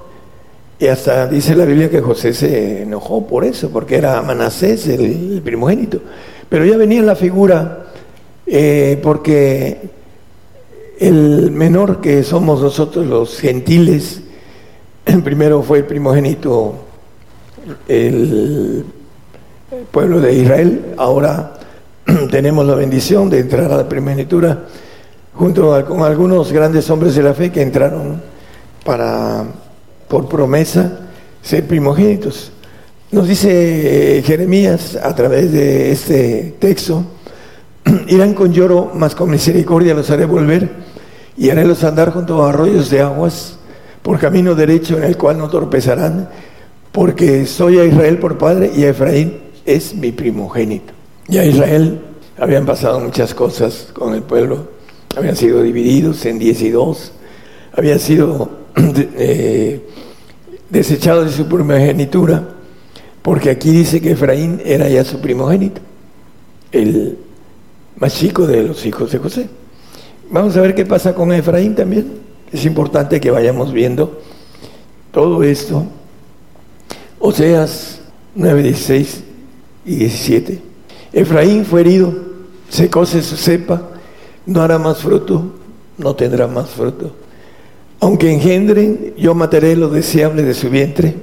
y 0.78 0.86
hasta 0.86 1.26
dice 1.26 1.54
la 1.54 1.66
Biblia 1.66 1.90
que 1.90 2.00
José 2.00 2.32
se 2.32 2.82
enojó 2.82 3.26
por 3.26 3.44
eso, 3.44 3.68
porque 3.70 3.96
era 3.96 4.22
Manasés 4.22 4.88
el, 4.88 5.42
primogénito. 5.44 6.00
Pero 6.48 6.64
ya 6.64 6.78
venía 6.78 7.02
la 7.02 7.14
figura, 7.14 7.86
eh, 8.46 8.98
porque 9.02 9.99
el 11.00 11.50
menor 11.50 12.02
que 12.02 12.22
somos 12.22 12.60
nosotros 12.60 13.06
los 13.06 13.40
gentiles, 13.40 14.20
primero 15.24 15.62
fue 15.62 15.78
el 15.78 15.86
primogénito, 15.86 16.74
el 17.88 18.84
pueblo 19.90 20.20
de 20.20 20.34
Israel, 20.34 20.94
ahora 20.98 21.54
tenemos 22.30 22.66
la 22.66 22.74
bendición 22.74 23.30
de 23.30 23.40
entrar 23.40 23.72
a 23.72 23.78
la 23.78 23.88
primogenitura 23.88 24.66
junto 25.32 25.86
con 25.86 26.02
algunos 26.02 26.52
grandes 26.52 26.90
hombres 26.90 27.14
de 27.14 27.22
la 27.22 27.32
fe 27.32 27.50
que 27.50 27.62
entraron 27.62 28.20
para 28.84 29.46
por 30.06 30.28
promesa 30.28 31.08
ser 31.40 31.66
primogénitos. 31.66 32.52
Nos 33.10 33.26
dice 33.26 34.18
eh, 34.18 34.22
Jeremías 34.22 34.98
a 35.02 35.14
través 35.14 35.50
de 35.50 35.92
este 35.92 36.56
texto, 36.58 37.04
irán 38.08 38.34
con 38.34 38.52
lloro, 38.52 38.92
mas 38.94 39.14
con 39.14 39.30
misericordia 39.30 39.94
los 39.94 40.10
haré 40.10 40.26
volver 40.26 40.89
y 41.40 41.48
haré 41.48 41.64
los 41.64 41.82
andar 41.84 42.12
junto 42.12 42.44
a 42.44 42.50
arroyos 42.50 42.90
de 42.90 43.00
aguas 43.00 43.56
por 44.02 44.18
camino 44.18 44.54
derecho 44.54 44.98
en 44.98 45.04
el 45.04 45.16
cual 45.16 45.38
no 45.38 45.48
torpezarán, 45.48 46.28
porque 46.92 47.46
soy 47.46 47.78
a 47.78 47.84
Israel 47.86 48.18
por 48.18 48.36
padre 48.36 48.70
y 48.76 48.84
a 48.84 48.90
Efraín 48.90 49.38
es 49.64 49.94
mi 49.94 50.12
primogénito. 50.12 50.92
Y 51.28 51.38
a 51.38 51.46
Israel 51.46 51.98
habían 52.38 52.66
pasado 52.66 53.00
muchas 53.00 53.32
cosas 53.32 53.88
con 53.94 54.12
el 54.12 54.22
pueblo, 54.22 54.68
habían 55.16 55.34
sido 55.34 55.62
divididos 55.62 56.26
en 56.26 56.38
diez 56.38 56.60
y 56.60 56.68
dos, 56.68 57.12
habían 57.72 58.00
sido 58.00 58.50
eh, 58.76 59.80
desechado 60.68 61.24
de 61.24 61.32
su 61.32 61.46
primogenitura, 61.46 62.48
porque 63.22 63.48
aquí 63.48 63.70
dice 63.70 64.02
que 64.02 64.10
Efraín 64.10 64.60
era 64.62 64.90
ya 64.90 65.04
su 65.04 65.22
primogénito, 65.22 65.80
el 66.70 67.16
más 67.96 68.14
chico 68.14 68.46
de 68.46 68.62
los 68.62 68.84
hijos 68.84 69.10
de 69.10 69.18
José. 69.18 69.59
Vamos 70.30 70.56
a 70.56 70.60
ver 70.60 70.76
qué 70.76 70.86
pasa 70.86 71.12
con 71.12 71.32
Efraín 71.32 71.74
también. 71.74 72.12
Es 72.52 72.64
importante 72.64 73.20
que 73.20 73.32
vayamos 73.32 73.72
viendo 73.72 74.20
todo 75.10 75.42
esto. 75.42 75.84
Oseas 77.18 78.00
9, 78.36 78.62
16 78.62 79.24
y 79.86 79.96
17. 79.96 80.62
Efraín 81.12 81.64
fue 81.64 81.80
herido, 81.80 82.14
secóse 82.68 83.22
su 83.22 83.36
cepa, 83.36 83.88
no 84.46 84.62
hará 84.62 84.78
más 84.78 84.98
fruto, 84.98 85.52
no 85.98 86.14
tendrá 86.14 86.46
más 86.46 86.70
fruto. 86.70 87.12
Aunque 87.98 88.32
engendren, 88.32 89.14
yo 89.18 89.34
mataré 89.34 89.74
lo 89.74 89.88
deseable 89.88 90.44
de 90.44 90.54
su 90.54 90.70
vientre. 90.70 91.16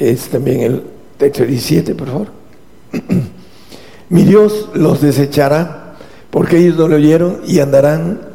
Es 0.00 0.28
también 0.28 0.60
el 0.62 0.82
texto 1.16 1.44
17, 1.44 1.94
por 1.94 2.08
favor. 2.08 2.28
Mi 4.08 4.24
Dios 4.24 4.70
los 4.74 5.00
desechará 5.00 5.94
porque 6.30 6.58
ellos 6.58 6.76
no 6.76 6.88
lo 6.88 6.96
oyeron 6.96 7.40
y 7.46 7.60
andarán 7.60 8.27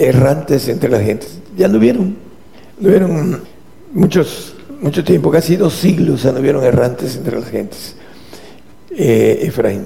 errantes 0.00 0.68
entre 0.68 0.88
la 0.88 1.00
gente. 1.00 1.26
Ya 1.56 1.68
lo 1.68 1.78
vieron. 1.78 2.16
Lo 2.80 2.88
vieron 2.88 3.42
muchos, 3.92 4.54
mucho 4.80 5.04
tiempo, 5.04 5.30
casi 5.30 5.56
dos 5.56 5.74
siglos 5.74 6.24
anduvieron 6.24 6.64
errantes 6.64 7.16
entre 7.16 7.38
las 7.38 7.48
gentes. 7.48 7.94
Eh, 8.90 9.40
Efraín, 9.42 9.84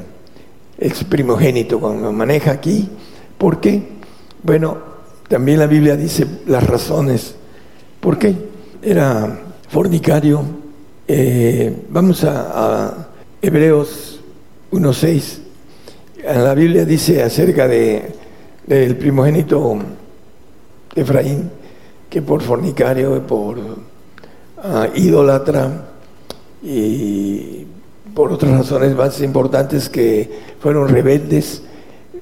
el 0.79 0.93
primogénito, 1.09 1.81
cuando 1.81 2.13
maneja 2.13 2.53
aquí. 2.53 2.89
¿Por 3.37 3.61
qué? 3.61 3.83
Bueno, 4.43 4.79
también 5.29 5.59
la 5.59 5.67
Biblia 5.67 5.97
dice 5.97 6.27
las 6.47 6.65
razones 6.65 7.35
¿Por 8.05 8.19
qué? 8.19 8.35
Era 8.83 9.41
fornicario. 9.71 10.43
Eh, 11.09 11.75
vamos 11.89 12.23
a, 12.23 12.51
a 12.53 13.09
Hebreos 13.41 14.21
1.6. 14.73 15.39
La 16.23 16.53
Biblia 16.53 16.85
dice 16.85 17.23
acerca 17.23 17.67
de, 17.67 18.13
del 18.67 18.97
primogénito 18.97 19.79
Efraín 20.95 21.51
que 22.15 22.23
por 22.23 22.43
fornicario, 22.43 23.27
por 23.27 23.59
uh, 23.59 23.65
idólatra 24.95 25.87
y 26.63 27.67
por 28.15 28.33
otras 28.33 28.53
razones 28.53 28.95
más 28.95 29.21
importantes 29.21 29.89
que 29.89 30.31
fueron 30.61 30.89
rebeldes, 30.89 31.63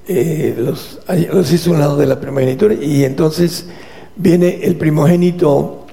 eh, 0.09 0.55
los, 0.57 0.99
hizo 1.53 1.71
un 1.73 1.79
lado 1.79 1.97
de 1.97 2.07
la 2.07 2.19
primogenitura 2.19 2.75
y 2.75 3.05
entonces 3.05 3.67
viene 4.17 4.61
el 4.63 4.77
primogénito 4.77 5.85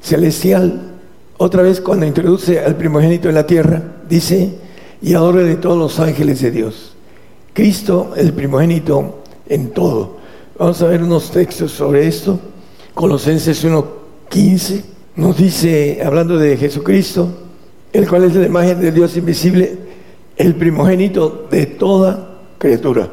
celestial. 0.00 0.90
Otra 1.36 1.62
vez 1.62 1.80
cuando 1.80 2.06
introduce 2.06 2.58
al 2.58 2.76
primogénito 2.76 3.28
en 3.28 3.36
la 3.36 3.46
tierra, 3.46 3.82
dice, 4.08 4.50
y 5.00 5.14
ahora 5.14 5.42
de 5.42 5.56
todos 5.56 5.78
los 5.78 6.00
ángeles 6.00 6.40
de 6.42 6.50
Dios. 6.50 6.94
Cristo, 7.52 8.14
el 8.16 8.32
primogénito 8.32 9.22
en 9.48 9.70
todo. 9.70 10.23
Vamos 10.56 10.80
a 10.82 10.86
ver 10.86 11.02
unos 11.02 11.32
textos 11.32 11.72
sobre 11.72 12.06
esto. 12.06 12.38
Colosenses 12.94 13.64
1.15 13.64 14.82
nos 15.16 15.36
dice, 15.36 16.00
hablando 16.04 16.38
de 16.38 16.56
Jesucristo, 16.56 17.28
el 17.92 18.08
cual 18.08 18.22
es 18.22 18.36
la 18.36 18.46
imagen 18.46 18.80
de 18.80 18.92
Dios 18.92 19.16
invisible, 19.16 19.76
el 20.36 20.54
primogénito 20.54 21.48
de 21.50 21.66
toda 21.66 22.38
criatura. 22.58 23.10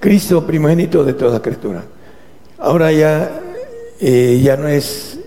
Cristo, 0.00 0.46
primogénito 0.46 1.02
de 1.02 1.14
toda 1.14 1.40
criatura. 1.40 1.82
Ahora 2.58 2.92
ya 2.92 3.40
eh, 3.98 4.38
ya 4.44 4.58
no 4.58 4.68
es 4.68 5.18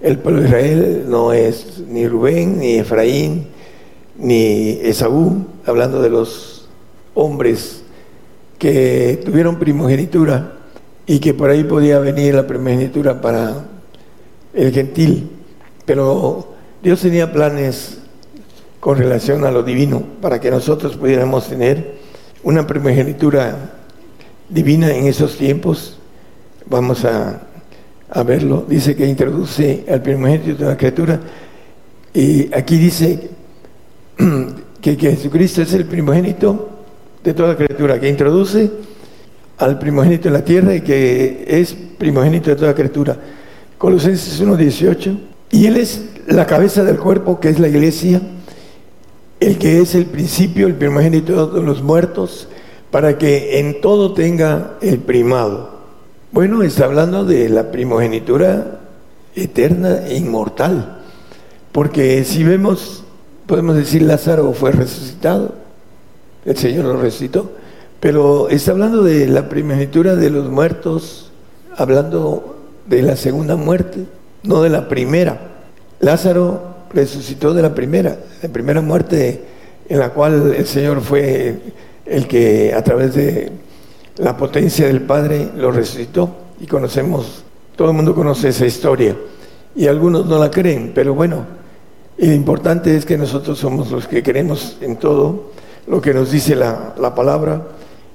el 0.00 0.18
pueblo 0.18 0.40
de 0.40 0.48
Israel, 0.48 1.04
no 1.06 1.32
es 1.32 1.84
ni 1.86 2.08
Rubén, 2.08 2.58
ni 2.58 2.78
Efraín, 2.78 3.46
ni 4.18 4.70
Esaú, 4.82 5.46
hablando 5.64 6.02
de 6.02 6.10
los 6.10 6.68
hombres 7.14 7.84
que 8.58 9.22
tuvieron 9.24 9.56
primogenitura 9.60 10.56
y 11.10 11.18
que 11.18 11.34
por 11.34 11.50
ahí 11.50 11.64
podía 11.64 11.98
venir 11.98 12.36
la 12.36 12.46
primogenitura 12.46 13.20
para 13.20 13.64
el 14.54 14.72
gentil. 14.72 15.28
Pero 15.84 16.54
Dios 16.80 17.00
tenía 17.00 17.32
planes 17.32 17.98
con 18.78 18.96
relación 18.96 19.44
a 19.44 19.50
lo 19.50 19.64
divino 19.64 20.04
para 20.22 20.40
que 20.40 20.52
nosotros 20.52 20.96
pudiéramos 20.96 21.48
tener 21.48 21.96
una 22.44 22.64
primogenitura 22.64 23.72
divina 24.48 24.94
en 24.94 25.08
esos 25.08 25.36
tiempos. 25.36 25.98
Vamos 26.66 27.04
a 27.04 27.42
verlo, 28.24 28.64
dice 28.68 28.94
que 28.94 29.04
introduce 29.04 29.84
al 29.88 30.02
primogénito 30.02 30.62
de 30.62 30.70
la 30.70 30.76
criatura 30.76 31.18
y 32.14 32.54
aquí 32.54 32.76
dice 32.76 33.30
que, 34.80 34.94
Jesucristo 34.94 35.62
es 35.62 35.74
el 35.74 35.86
primogénito 35.86 36.70
de 37.24 37.34
toda 37.34 37.56
criatura, 37.56 37.98
que 37.98 38.08
introduce 38.08 38.70
al 39.60 39.78
primogénito 39.78 40.28
en 40.28 40.34
la 40.34 40.44
tierra 40.44 40.74
y 40.74 40.80
que 40.80 41.44
es 41.46 41.76
primogénito 41.98 42.50
de 42.50 42.56
toda 42.56 42.74
criatura. 42.74 43.16
Colosenses 43.78 44.42
1.18. 44.42 45.18
Y 45.52 45.66
Él 45.66 45.76
es 45.76 46.04
la 46.26 46.46
cabeza 46.46 46.82
del 46.82 46.98
cuerpo, 46.98 47.40
que 47.40 47.50
es 47.50 47.58
la 47.58 47.68
iglesia, 47.68 48.20
el 49.38 49.58
que 49.58 49.80
es 49.80 49.94
el 49.94 50.06
principio, 50.06 50.66
el 50.66 50.74
primogénito 50.74 51.46
de 51.46 51.62
los 51.62 51.82
muertos, 51.82 52.48
para 52.90 53.18
que 53.18 53.58
en 53.58 53.80
todo 53.80 54.14
tenga 54.14 54.76
el 54.80 54.98
primado. 54.98 55.78
Bueno, 56.32 56.62
está 56.62 56.86
hablando 56.86 57.24
de 57.24 57.48
la 57.48 57.70
primogenitura 57.70 58.80
eterna 59.34 60.06
e 60.06 60.16
inmortal. 60.16 61.00
Porque 61.72 62.24
si 62.24 62.44
vemos, 62.44 63.04
podemos 63.46 63.76
decir 63.76 64.02
Lázaro 64.02 64.52
fue 64.52 64.72
resucitado, 64.72 65.54
el 66.44 66.56
Señor 66.56 66.86
lo 66.86 67.00
resucitó, 67.00 67.52
pero 68.00 68.48
está 68.48 68.70
hablando 68.70 69.04
de 69.04 69.26
la 69.28 69.48
primogenitura 69.48 70.16
de 70.16 70.30
los 70.30 70.48
muertos, 70.48 71.30
hablando 71.76 72.56
de 72.86 73.02
la 73.02 73.14
segunda 73.14 73.56
muerte, 73.56 74.06
no 74.42 74.62
de 74.62 74.70
la 74.70 74.88
primera. 74.88 75.38
Lázaro 76.00 76.76
resucitó 76.92 77.52
de 77.52 77.60
la 77.62 77.74
primera, 77.74 78.16
la 78.42 78.48
primera 78.48 78.80
muerte 78.80 79.44
en 79.88 79.98
la 79.98 80.10
cual 80.10 80.54
el 80.56 80.66
Señor 80.66 81.02
fue 81.02 81.60
el 82.06 82.26
que 82.26 82.72
a 82.74 82.82
través 82.82 83.14
de 83.14 83.52
la 84.16 84.36
potencia 84.36 84.86
del 84.86 85.02
Padre 85.02 85.50
lo 85.56 85.70
resucitó. 85.70 86.30
Y 86.58 86.66
conocemos, 86.66 87.44
todo 87.76 87.90
el 87.90 87.96
mundo 87.96 88.14
conoce 88.14 88.48
esa 88.48 88.66
historia. 88.66 89.14
Y 89.76 89.86
algunos 89.86 90.26
no 90.26 90.38
la 90.38 90.50
creen, 90.50 90.92
pero 90.94 91.14
bueno, 91.14 91.44
lo 92.16 92.32
importante 92.32 92.96
es 92.96 93.04
que 93.04 93.18
nosotros 93.18 93.58
somos 93.58 93.90
los 93.90 94.08
que 94.08 94.22
creemos 94.22 94.78
en 94.80 94.96
todo 94.96 95.52
lo 95.86 96.00
que 96.00 96.14
nos 96.14 96.30
dice 96.30 96.54
la, 96.54 96.94
la 96.98 97.14
palabra 97.14 97.62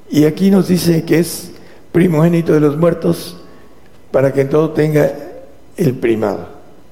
y 0.10 0.26
aquí 0.26 0.52
nos 0.52 0.68
dice 0.68 1.04
que 1.04 1.20
es 1.20 1.52
primogénito 1.92 2.54
de 2.54 2.60
los 2.60 2.78
muertos 2.78 3.38
para 4.12 4.32
que 4.34 4.42
en 4.42 4.50
todo 4.50 4.72
tenga 4.72 5.12
el 5.78 5.94
primado. 5.96 6.48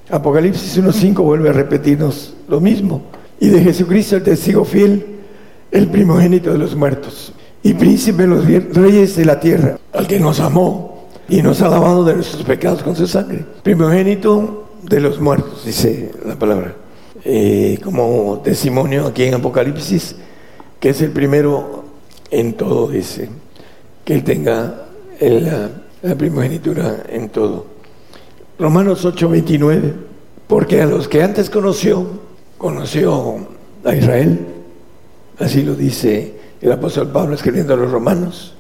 Apocalipsis 0.10 0.82
1.5 0.82 1.16
vuelve 1.24 1.50
a 1.50 1.54
repetirnos 1.54 2.36
lo 2.48 2.60
mismo. 2.60 3.02
Y 3.40 3.50
de 3.50 3.62
Jesucristo 3.62 4.16
el 4.16 4.24
testigo 4.24 4.66
fiel, 4.66 5.06
el 5.72 5.88
primogénito 5.88 6.52
de 6.52 6.58
los 6.58 6.76
muertos 6.76 7.34
y 7.62 7.74
príncipe 7.74 8.24
de 8.24 8.28
los 8.28 8.46
reyes 8.46 9.16
de 9.16 9.26
la 9.26 9.40
tierra, 9.40 9.78
al 9.94 10.08
que 10.08 10.20
nos 10.20 10.40
amó 10.40 11.08
y 11.30 11.42
nos 11.42 11.62
ha 11.62 11.70
lavado 11.70 12.04
de 12.04 12.16
nuestros 12.16 12.44
pecados 12.44 12.84
con 12.84 12.96
su 12.96 13.08
sangre. 13.08 13.46
Primogénito 13.64 14.70
de 14.84 15.00
los 15.00 15.20
muertos, 15.20 15.66
dice 15.66 16.12
la 16.26 16.36
palabra. 16.36 16.76
Eh, 17.24 17.80
como 17.82 18.42
testimonio 18.44 19.08
aquí 19.08 19.24
en 19.24 19.36
Apocalipsis, 19.36 20.16
que 20.80 20.90
es 20.90 21.02
el 21.02 21.12
primero 21.12 21.83
en 22.34 22.54
todo, 22.54 22.88
dice, 22.88 23.30
que 24.04 24.16
él 24.16 24.24
tenga 24.24 24.88
la, 25.20 26.16
primogenitura 26.18 27.04
en 27.08 27.30
todo. 27.30 27.66
Romanos 28.58 29.06
8:29, 29.06 29.94
porque 30.48 30.82
a 30.82 30.88
los 30.88 31.08
que 31.08 31.22
antes 31.22 31.50
conoció, 31.50 32.08
conoció 32.58 33.48
a 33.86 33.96
Israel, 33.96 34.40
así 35.40 35.62
lo 35.62 35.76
dice 35.76 36.34
el 36.60 36.72
apóstol 36.72 37.10
Pablo 37.10 37.36
escribiendo 37.36 37.74
a 37.74 37.78
los 37.78 37.92
romanos, 37.92 38.56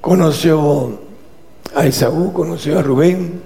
conoció 0.00 0.98
a 1.74 1.86
Esaú, 1.86 2.32
conoció 2.32 2.78
a 2.78 2.82
Rubén, 2.82 3.40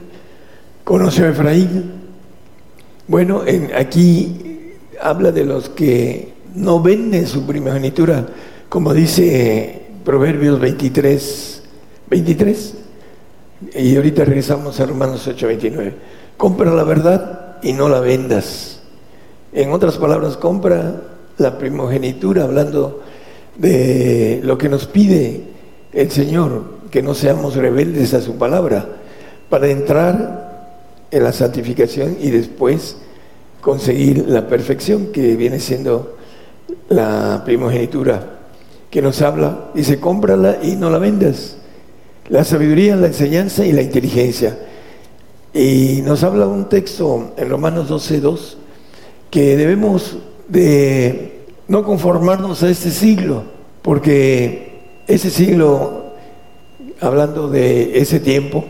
conoció 0.84 1.26
a 1.26 1.30
Efraín. 1.30 1.90
Bueno, 3.08 3.42
en, 3.46 3.70
aquí 3.74 4.76
habla 5.00 5.32
de 5.32 5.44
los 5.44 5.68
que 5.70 6.32
no 6.54 6.80
venden 6.80 7.26
su 7.26 7.44
primogenitura, 7.46 8.26
como 8.72 8.94
dice 8.94 9.82
Proverbios 10.02 10.58
23, 10.58 11.62
23. 12.08 12.74
Y 13.74 13.96
ahorita 13.96 14.24
regresamos 14.24 14.80
a 14.80 14.86
Romanos 14.86 15.28
8:29. 15.28 15.92
Compra 16.38 16.72
la 16.72 16.82
verdad 16.82 17.58
y 17.62 17.74
no 17.74 17.90
la 17.90 18.00
vendas. 18.00 18.80
En 19.52 19.72
otras 19.72 19.98
palabras, 19.98 20.38
compra 20.38 21.02
la 21.36 21.58
primogenitura, 21.58 22.44
hablando 22.44 23.02
de 23.58 24.40
lo 24.42 24.56
que 24.56 24.70
nos 24.70 24.86
pide 24.86 25.42
el 25.92 26.10
Señor, 26.10 26.64
que 26.90 27.02
no 27.02 27.14
seamos 27.14 27.56
rebeldes 27.56 28.14
a 28.14 28.22
su 28.22 28.36
palabra, 28.36 28.86
para 29.50 29.68
entrar 29.68 30.78
en 31.10 31.22
la 31.22 31.32
santificación 31.34 32.16
y 32.18 32.30
después 32.30 32.96
conseguir 33.60 34.26
la 34.28 34.48
perfección 34.48 35.08
que 35.12 35.36
viene 35.36 35.60
siendo 35.60 36.16
la 36.88 37.42
primogenitura, 37.44 38.38
que 38.92 39.02
nos 39.02 39.22
habla, 39.22 39.70
dice, 39.74 39.98
cómprala 39.98 40.58
y 40.62 40.76
no 40.76 40.88
la 40.88 40.98
vendas 40.98 41.56
la 42.28 42.44
sabiduría, 42.44 42.96
la 42.96 43.08
enseñanza 43.08 43.64
y 43.66 43.72
la 43.72 43.82
inteligencia. 43.82 44.58
Y 45.52 46.00
nos 46.02 46.22
habla 46.22 46.46
un 46.46 46.68
texto 46.68 47.32
en 47.36 47.50
Romanos 47.50 47.90
12.2 47.90 48.56
que 49.30 49.56
debemos 49.56 50.16
de 50.48 51.44
no 51.68 51.84
conformarnos 51.84 52.62
a 52.62 52.70
este 52.70 52.90
siglo, 52.90 53.44
porque 53.82 54.80
ese 55.06 55.30
siglo, 55.30 56.14
hablando 57.00 57.48
de 57.48 57.98
ese 57.98 58.20
tiempo, 58.20 58.64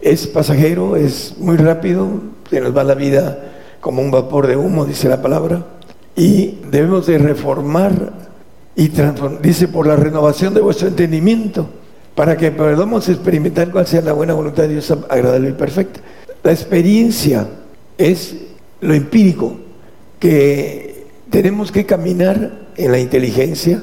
es 0.00 0.26
pasajero, 0.26 0.96
es 0.96 1.36
muy 1.38 1.56
rápido, 1.56 2.08
se 2.50 2.60
nos 2.60 2.76
va 2.76 2.84
la 2.84 2.94
vida 2.94 3.38
como 3.80 4.02
un 4.02 4.10
vapor 4.10 4.46
de 4.46 4.56
humo, 4.56 4.84
dice 4.84 5.08
la 5.08 5.22
palabra, 5.22 5.64
y 6.16 6.58
debemos 6.70 7.06
de 7.06 7.18
reformar 7.18 8.25
y 8.76 8.92
dice, 9.40 9.68
por 9.68 9.86
la 9.86 9.96
renovación 9.96 10.52
de 10.52 10.60
vuestro 10.60 10.88
entendimiento 10.88 11.66
para 12.14 12.36
que 12.36 12.50
podamos 12.50 13.08
experimentar 13.08 13.70
cuál 13.70 13.86
sea 13.86 14.02
la 14.02 14.12
buena 14.12 14.34
voluntad 14.34 14.64
de 14.64 14.70
Dios 14.70 14.90
agradable 14.90 15.50
y 15.50 15.52
perfecta. 15.52 16.00
La 16.42 16.52
experiencia 16.52 17.48
es 17.96 18.36
lo 18.80 18.94
empírico, 18.94 19.56
que 20.18 21.06
tenemos 21.30 21.72
que 21.72 21.86
caminar 21.86 22.66
en 22.76 22.92
la 22.92 22.98
inteligencia 22.98 23.82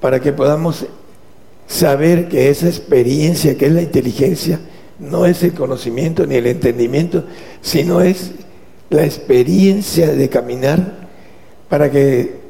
para 0.00 0.20
que 0.20 0.32
podamos 0.32 0.86
saber 1.66 2.28
que 2.28 2.50
esa 2.50 2.66
experiencia, 2.66 3.56
que 3.56 3.66
es 3.66 3.72
la 3.72 3.82
inteligencia, 3.82 4.60
no 4.98 5.24
es 5.26 5.42
el 5.42 5.54
conocimiento 5.54 6.26
ni 6.26 6.36
el 6.36 6.46
entendimiento, 6.46 7.24
sino 7.62 8.00
es 8.02 8.32
la 8.90 9.04
experiencia 9.04 10.12
de 10.12 10.28
caminar 10.28 11.08
para 11.68 11.90
que 11.90 12.43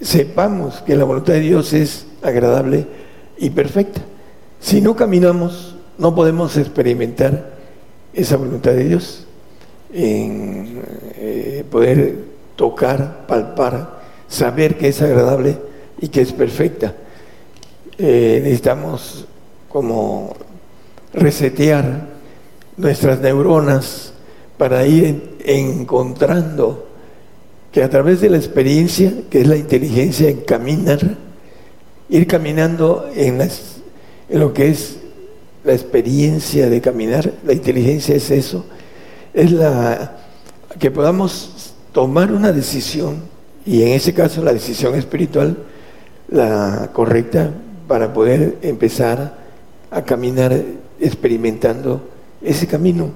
sepamos 0.00 0.82
que 0.82 0.96
la 0.96 1.04
voluntad 1.04 1.34
de 1.34 1.40
Dios 1.40 1.72
es 1.72 2.06
agradable 2.22 2.86
y 3.38 3.50
perfecta. 3.50 4.02
Si 4.60 4.80
no 4.80 4.96
caminamos, 4.96 5.76
no 5.98 6.14
podemos 6.14 6.56
experimentar 6.56 7.50
esa 8.12 8.36
voluntad 8.36 8.72
de 8.72 8.84
Dios, 8.84 9.26
en 9.92 10.82
eh, 11.16 11.64
poder 11.70 12.24
tocar, 12.56 13.26
palpar, 13.26 14.00
saber 14.28 14.76
que 14.76 14.88
es 14.88 15.02
agradable 15.02 15.58
y 16.00 16.08
que 16.08 16.20
es 16.20 16.32
perfecta. 16.32 16.94
Eh, 17.98 18.40
necesitamos 18.42 19.26
como 19.68 20.34
resetear 21.12 22.06
nuestras 22.76 23.20
neuronas 23.20 24.12
para 24.56 24.86
ir 24.86 25.38
encontrando 25.44 26.89
que 27.72 27.82
a 27.82 27.90
través 27.90 28.20
de 28.20 28.30
la 28.30 28.36
experiencia, 28.36 29.12
que 29.30 29.40
es 29.42 29.46
la 29.46 29.56
inteligencia 29.56 30.28
en 30.28 30.40
caminar, 30.40 31.16
ir 32.08 32.26
caminando 32.26 33.08
en 33.14 33.38
lo 34.30 34.52
que 34.52 34.68
es 34.68 34.98
la 35.64 35.72
experiencia 35.72 36.68
de 36.68 36.80
caminar, 36.80 37.32
la 37.44 37.52
inteligencia 37.52 38.14
es 38.14 38.30
eso, 38.30 38.64
es 39.32 39.52
la 39.52 40.16
que 40.78 40.90
podamos 40.90 41.74
tomar 41.92 42.32
una 42.32 42.52
decisión 42.52 43.22
y 43.64 43.82
en 43.82 43.88
ese 43.88 44.14
caso 44.14 44.42
la 44.42 44.52
decisión 44.52 44.94
espiritual, 44.94 45.56
la 46.28 46.90
correcta 46.92 47.50
para 47.86 48.12
poder 48.12 48.58
empezar 48.62 49.38
a 49.90 50.02
caminar 50.02 50.60
experimentando 51.00 52.08
ese 52.42 52.66
camino 52.66 53.10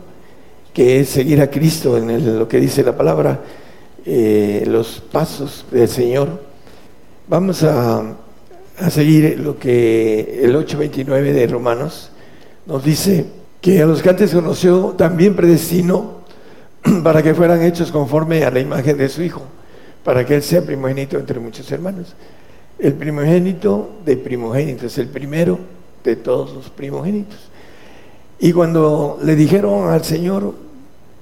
que 0.72 1.00
es 1.00 1.08
seguir 1.08 1.40
a 1.40 1.50
Cristo 1.50 1.96
en 1.96 2.38
lo 2.38 2.48
que 2.48 2.58
dice 2.58 2.82
la 2.82 2.96
palabra, 2.96 3.40
eh, 4.04 4.64
los 4.66 5.00
pasos 5.00 5.64
del 5.70 5.88
Señor. 5.88 6.42
Vamos 7.28 7.62
a 7.62 8.16
a 8.78 8.90
seguir 8.90 9.38
lo 9.38 9.58
que 9.58 10.40
el 10.42 10.54
8.29 10.56 11.32
de 11.32 11.46
Romanos 11.46 12.10
nos 12.66 12.84
dice 12.84 13.26
que 13.60 13.80
a 13.80 13.86
los 13.86 14.02
que 14.02 14.10
antes 14.10 14.32
conoció 14.32 14.94
también 14.96 15.36
predestinó 15.36 16.24
para 17.04 17.22
que 17.22 17.34
fueran 17.34 17.62
hechos 17.62 17.92
conforme 17.92 18.44
a 18.44 18.50
la 18.50 18.60
imagen 18.60 18.98
de 18.98 19.08
su 19.08 19.22
Hijo, 19.22 19.42
para 20.02 20.26
que 20.26 20.34
Él 20.34 20.42
sea 20.42 20.62
primogénito 20.62 21.18
entre 21.18 21.38
muchos 21.38 21.70
hermanos. 21.70 22.14
El 22.78 22.94
primogénito 22.94 23.90
de 24.04 24.16
primogénitos, 24.16 24.98
el 24.98 25.08
primero 25.08 25.58
de 26.02 26.16
todos 26.16 26.52
los 26.52 26.68
primogénitos. 26.70 27.38
Y 28.40 28.52
cuando 28.52 29.18
le 29.22 29.36
dijeron 29.36 29.90
al 29.90 30.04
Señor, 30.04 30.52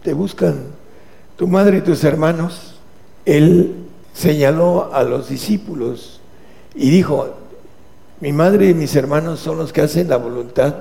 te 0.03 0.14
buscan 0.14 0.57
tu 1.37 1.47
madre 1.47 1.79
y 1.79 1.81
tus 1.83 2.03
hermanos, 2.03 2.72
Él 3.25 3.75
señaló 4.15 4.93
a 4.93 5.03
los 5.03 5.29
discípulos 5.29 6.21
y 6.75 6.91
dijo, 6.91 7.29
mi 8.21 8.33
madre 8.33 8.71
y 8.71 8.75
mis 8.75 8.95
hermanos 8.95 9.41
son 9.41 9.59
los 9.59 9.73
que 9.73 9.83
hacen 9.83 10.09
la 10.09 10.17
voluntad 10.17 10.75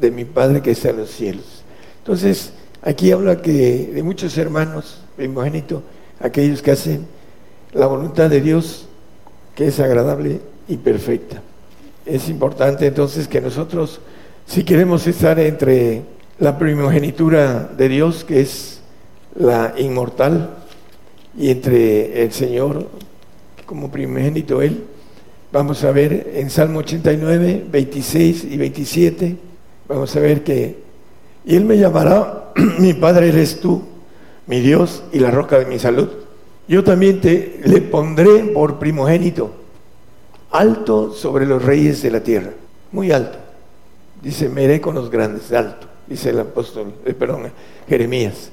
de 0.00 0.10
mi 0.10 0.24
Padre 0.24 0.62
que 0.62 0.70
está 0.70 0.90
en 0.90 0.98
los 0.98 1.10
cielos. 1.10 1.64
Entonces, 1.98 2.52
aquí 2.82 3.12
habla 3.12 3.42
que 3.42 3.90
de 3.92 4.02
muchos 4.02 4.36
hermanos, 4.38 5.00
primogénito, 5.16 5.82
aquellos 6.20 6.62
que 6.62 6.70
hacen 6.70 7.06
la 7.72 7.86
voluntad 7.86 8.30
de 8.30 8.40
Dios, 8.40 8.86
que 9.54 9.66
es 9.66 9.80
agradable 9.80 10.40
y 10.68 10.76
perfecta. 10.76 11.42
Es 12.06 12.28
importante 12.28 12.86
entonces 12.86 13.28
que 13.28 13.40
nosotros, 13.40 14.00
si 14.46 14.64
queremos 14.64 15.06
estar 15.06 15.38
entre 15.38 16.02
la 16.38 16.58
primogenitura 16.58 17.70
de 17.76 17.88
Dios, 17.88 18.24
que 18.24 18.40
es 18.40 18.80
la 19.34 19.74
inmortal, 19.76 20.59
y 21.36 21.50
entre 21.50 22.22
el 22.22 22.32
Señor 22.32 22.88
como 23.66 23.90
primogénito 23.90 24.62
Él, 24.62 24.84
Vamos 25.52 25.82
a 25.82 25.90
ver 25.90 26.30
en 26.34 26.48
Salmo 26.48 26.78
89, 26.78 27.66
26 27.68 28.44
y 28.44 28.56
27, 28.56 29.36
vamos 29.88 30.14
a 30.14 30.20
ver 30.20 30.44
que, 30.44 30.78
y 31.44 31.56
Él 31.56 31.64
me 31.64 31.76
llamará, 31.76 32.52
mi 32.78 32.94
Padre 32.94 33.30
eres 33.30 33.60
tú, 33.60 33.82
mi 34.46 34.60
Dios 34.60 35.02
y 35.12 35.18
la 35.18 35.32
roca 35.32 35.58
de 35.58 35.66
mi 35.66 35.80
salud. 35.80 36.08
Yo 36.68 36.84
también 36.84 37.20
te 37.20 37.60
le 37.64 37.80
pondré 37.80 38.44
por 38.54 38.78
primogénito, 38.78 39.50
alto 40.52 41.12
sobre 41.12 41.46
los 41.46 41.64
reyes 41.64 42.00
de 42.02 42.12
la 42.12 42.22
tierra. 42.22 42.52
muy 42.92 43.10
alto. 43.10 43.38
Dice, 44.22 44.48
me 44.48 44.62
iré 44.62 44.80
con 44.80 44.94
los 44.94 45.10
grandes, 45.10 45.52
alto, 45.52 45.88
dice 46.06 46.30
el 46.30 46.38
apóstol, 46.38 46.92
eh, 47.04 47.12
perdón, 47.12 47.50
Jeremías. 47.88 48.52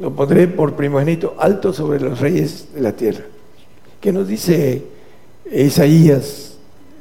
Lo 0.00 0.16
pondré 0.16 0.48
por 0.48 0.74
primogénito 0.74 1.36
alto 1.38 1.74
sobre 1.74 2.00
los 2.00 2.20
reyes 2.20 2.68
de 2.74 2.80
la 2.80 2.92
tierra. 2.92 3.24
¿Qué 4.00 4.12
nos 4.12 4.26
dice 4.26 4.82
Isaías 5.52 6.54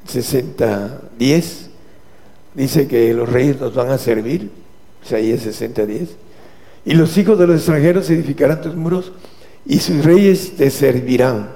60, 0.06 1.04
10? 1.18 1.70
Dice 2.56 2.88
que 2.90 3.14
los 3.14 3.30
reyes 3.30 3.60
nos 3.62 3.74
van 3.74 3.90
a 3.90 3.98
servir, 3.98 4.52
Isaías 5.06 5.42
60, 5.42 5.86
10. 5.86 6.10
Y 6.86 6.94
los 6.96 7.18
hijos 7.18 7.40
de 7.40 7.48
los 7.48 7.56
extranjeros 7.58 8.10
edificarán 8.10 8.62
tus 8.62 8.76
muros 8.76 9.14
y 9.66 9.80
sus 9.80 10.04
reyes 10.04 10.58
te 10.58 10.70
servirán. 10.70 11.52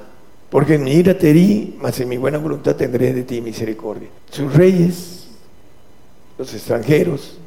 Porque 0.49 0.75
en 0.75 0.83
mi 0.83 0.93
ira 0.93 1.17
te 1.17 1.31
herí, 1.31 1.75
mas 1.81 1.99
en 1.99 2.07
mi 2.07 2.15
buena 2.15 2.37
voluntad 2.37 2.77
tendré 2.77 3.11
de 3.11 3.23
ti 3.23 3.41
misericordia. 3.41 4.07
Sus 4.29 4.53
reyes, 4.53 5.27
los 6.37 6.53
extranjeros, 6.53 7.37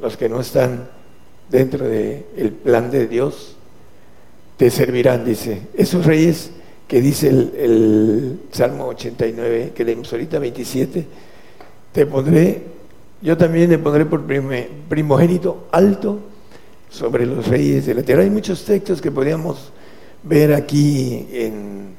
los 0.00 0.18
que 0.18 0.28
no 0.28 0.40
están 0.40 0.97
dentro 1.50 1.86
del 1.86 2.52
plan 2.62 2.90
de 2.90 3.06
Dios, 3.06 3.56
te 4.56 4.70
servirán, 4.70 5.24
dice. 5.24 5.62
Esos 5.74 6.04
reyes 6.04 6.50
que 6.86 7.00
dice 7.00 7.28
el, 7.28 8.40
Salmo 8.50 8.86
89, 8.86 9.72
que 9.74 9.84
leemos 9.84 10.12
ahorita, 10.12 10.38
27, 10.38 11.06
te 11.92 12.06
pondré, 12.06 12.62
yo 13.20 13.36
también 13.36 13.70
le 13.70 13.78
pondré 13.78 14.06
por 14.06 14.24
primogénito 14.88 15.68
alto 15.70 16.20
sobre 16.88 17.26
los 17.26 17.46
reyes 17.46 17.86
de 17.86 17.94
la 17.94 18.02
tierra. 18.02 18.22
Hay 18.22 18.30
muchos 18.30 18.64
textos 18.64 19.00
que 19.00 19.10
podríamos 19.10 19.72
ver 20.22 20.54
aquí 20.54 21.26
en 21.32 21.94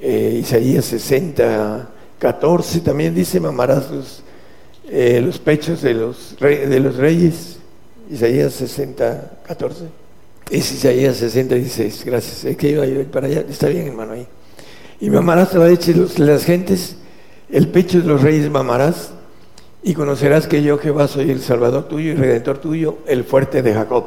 eh, 0.00 0.38
Isaías 0.40 0.84
60, 0.84 1.90
14 2.18 2.80
también 2.80 3.14
dice, 3.14 3.40
mamarás 3.40 3.90
los, 3.90 4.22
eh, 4.88 5.20
los 5.24 5.38
pechos 5.38 5.82
de 5.82 5.94
los, 5.94 6.36
de 6.38 6.80
los 6.80 6.96
reyes. 6.96 7.57
Isaías 8.10 8.54
60, 8.54 9.40
14. 9.46 9.84
Es 10.50 10.72
Isaías 10.72 11.16
60, 11.16 11.54
16. 11.54 12.04
Gracias. 12.04 12.44
Es 12.44 12.56
que 12.56 12.70
iba 12.70 12.86
ir 12.86 13.06
para 13.06 13.26
allá. 13.26 13.44
Está 13.48 13.68
bien, 13.68 13.88
hermano, 13.88 14.12
ahí. 14.12 14.26
Y 15.00 15.10
mamarás 15.10 15.54
la 15.54 15.66
leche 15.66 15.92
de 15.92 16.08
las 16.24 16.44
gentes, 16.44 16.96
el 17.50 17.68
pecho 17.68 18.00
de 18.00 18.06
los 18.06 18.20
reyes 18.20 18.50
mamarás, 18.50 19.12
y 19.82 19.94
conocerás 19.94 20.48
que 20.48 20.62
yo, 20.62 20.76
Jehová, 20.78 21.06
soy 21.06 21.30
el 21.30 21.40
Salvador 21.40 21.86
tuyo 21.86 22.12
y 22.12 22.14
Redentor 22.16 22.58
tuyo, 22.58 22.98
el 23.06 23.22
fuerte 23.22 23.62
de 23.62 23.74
Jacob. 23.74 24.04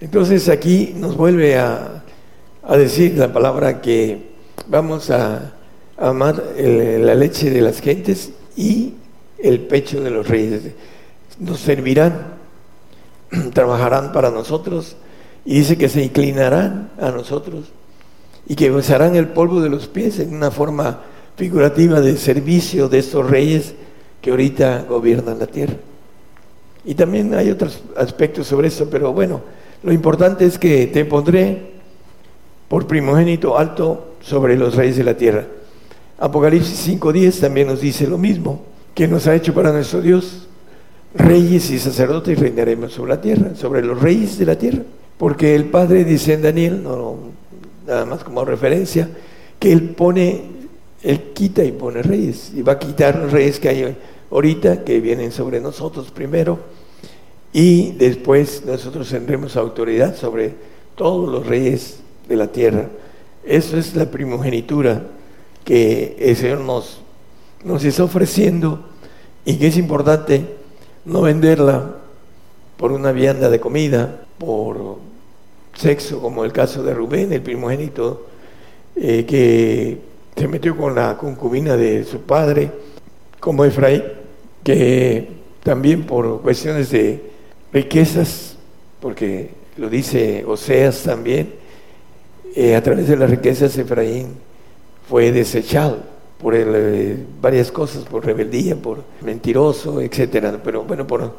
Entonces 0.00 0.48
aquí 0.48 0.94
nos 0.96 1.16
vuelve 1.16 1.58
a, 1.58 2.02
a 2.62 2.76
decir 2.78 3.18
la 3.18 3.30
palabra 3.30 3.82
que 3.82 4.30
vamos 4.68 5.10
a 5.10 5.52
amar 5.98 6.42
la 6.56 7.14
leche 7.14 7.50
de 7.50 7.60
las 7.60 7.80
gentes 7.80 8.30
y 8.56 8.94
el 9.38 9.60
pecho 9.60 10.00
de 10.00 10.10
los 10.10 10.26
reyes. 10.26 10.62
Nos 11.38 11.60
servirán, 11.60 12.39
trabajarán 13.52 14.12
para 14.12 14.30
nosotros 14.30 14.96
y 15.44 15.54
dice 15.54 15.78
que 15.78 15.88
se 15.88 16.02
inclinarán 16.02 16.90
a 17.00 17.10
nosotros 17.10 17.66
y 18.46 18.56
que 18.56 18.70
besarán 18.70 19.14
el 19.16 19.28
polvo 19.28 19.60
de 19.60 19.68
los 19.68 19.86
pies 19.86 20.18
en 20.18 20.34
una 20.34 20.50
forma 20.50 21.00
figurativa 21.36 22.00
de 22.00 22.16
servicio 22.16 22.88
de 22.88 22.98
estos 22.98 23.28
reyes 23.28 23.74
que 24.20 24.30
ahorita 24.30 24.84
gobiernan 24.88 25.38
la 25.38 25.46
tierra. 25.46 25.74
Y 26.84 26.94
también 26.94 27.34
hay 27.34 27.50
otros 27.50 27.82
aspectos 27.96 28.46
sobre 28.46 28.68
eso, 28.68 28.88
pero 28.90 29.12
bueno, 29.12 29.40
lo 29.82 29.92
importante 29.92 30.44
es 30.44 30.58
que 30.58 30.86
te 30.86 31.04
pondré 31.04 31.72
por 32.68 32.86
primogénito 32.86 33.56
alto 33.56 34.14
sobre 34.20 34.56
los 34.56 34.74
reyes 34.74 34.96
de 34.96 35.04
la 35.04 35.16
tierra. 35.16 35.46
Apocalipsis 36.18 36.88
5.10 36.88 37.40
también 37.40 37.68
nos 37.68 37.80
dice 37.80 38.06
lo 38.06 38.18
mismo, 38.18 38.62
que 38.94 39.08
nos 39.08 39.26
ha 39.26 39.34
hecho 39.34 39.54
para 39.54 39.72
nuestro 39.72 40.02
Dios 40.02 40.48
reyes 41.14 41.70
y 41.70 41.78
sacerdotes 41.78 42.38
reinaremos 42.38 42.92
sobre 42.92 43.14
la 43.14 43.20
tierra, 43.20 43.54
sobre 43.54 43.82
los 43.82 44.00
reyes 44.00 44.38
de 44.38 44.46
la 44.46 44.56
tierra. 44.56 44.82
Porque 45.18 45.54
el 45.54 45.66
Padre 45.66 46.04
dice 46.04 46.34
en 46.34 46.42
Daniel, 46.42 46.82
no, 46.82 47.16
nada 47.86 48.06
más 48.06 48.24
como 48.24 48.44
referencia, 48.44 49.08
que 49.58 49.72
Él 49.72 49.90
pone, 49.90 50.42
Él 51.02 51.32
quita 51.34 51.62
y 51.64 51.72
pone 51.72 52.02
reyes, 52.02 52.52
y 52.54 52.62
va 52.62 52.72
a 52.72 52.78
quitar 52.78 53.16
los 53.16 53.32
reyes 53.32 53.60
que 53.60 53.68
hay 53.68 53.96
ahorita, 54.30 54.84
que 54.84 55.00
vienen 55.00 55.32
sobre 55.32 55.60
nosotros 55.60 56.10
primero, 56.10 56.58
y 57.52 57.92
después 57.92 58.64
nosotros 58.64 59.08
tendremos 59.10 59.56
autoridad 59.56 60.16
sobre 60.16 60.54
todos 60.94 61.28
los 61.28 61.46
reyes 61.46 61.98
de 62.28 62.36
la 62.36 62.46
tierra. 62.46 62.88
Eso 63.44 63.76
es 63.76 63.96
la 63.96 64.10
primogenitura 64.10 65.02
que 65.64 66.16
el 66.18 66.36
Señor 66.36 66.60
nos, 66.60 67.00
nos 67.64 67.84
está 67.84 68.04
ofreciendo 68.04 68.84
y 69.44 69.56
que 69.56 69.66
es 69.66 69.76
importante 69.76 70.59
no 71.10 71.22
venderla 71.22 71.96
por 72.76 72.92
una 72.92 73.10
vianda 73.10 73.50
de 73.50 73.58
comida, 73.58 74.22
por 74.38 74.98
sexo, 75.74 76.20
como 76.20 76.44
el 76.44 76.52
caso 76.52 76.84
de 76.84 76.94
Rubén, 76.94 77.32
el 77.32 77.42
primogénito, 77.42 78.26
eh, 78.94 79.26
que 79.26 79.98
se 80.36 80.48
metió 80.48 80.76
con 80.76 80.94
la 80.94 81.16
concubina 81.18 81.76
de 81.76 82.04
su 82.04 82.20
padre, 82.20 82.70
como 83.40 83.64
Efraín, 83.64 84.04
que 84.62 85.28
también 85.64 86.04
por 86.04 86.42
cuestiones 86.42 86.90
de 86.90 87.20
riquezas, 87.72 88.56
porque 89.00 89.50
lo 89.78 89.90
dice 89.90 90.44
Oseas 90.46 91.02
también, 91.02 91.54
eh, 92.54 92.76
a 92.76 92.82
través 92.82 93.08
de 93.08 93.16
las 93.16 93.30
riquezas 93.30 93.76
Efraín 93.76 94.28
fue 95.08 95.32
desechado 95.32 96.19
por 96.40 96.54
eh, 96.56 97.16
varias 97.40 97.70
cosas, 97.70 98.04
por 98.04 98.24
rebeldía, 98.24 98.76
por 98.76 99.04
mentiroso, 99.20 100.00
etcétera. 100.00 100.58
Pero 100.62 100.84
bueno, 100.84 101.06
por 101.06 101.32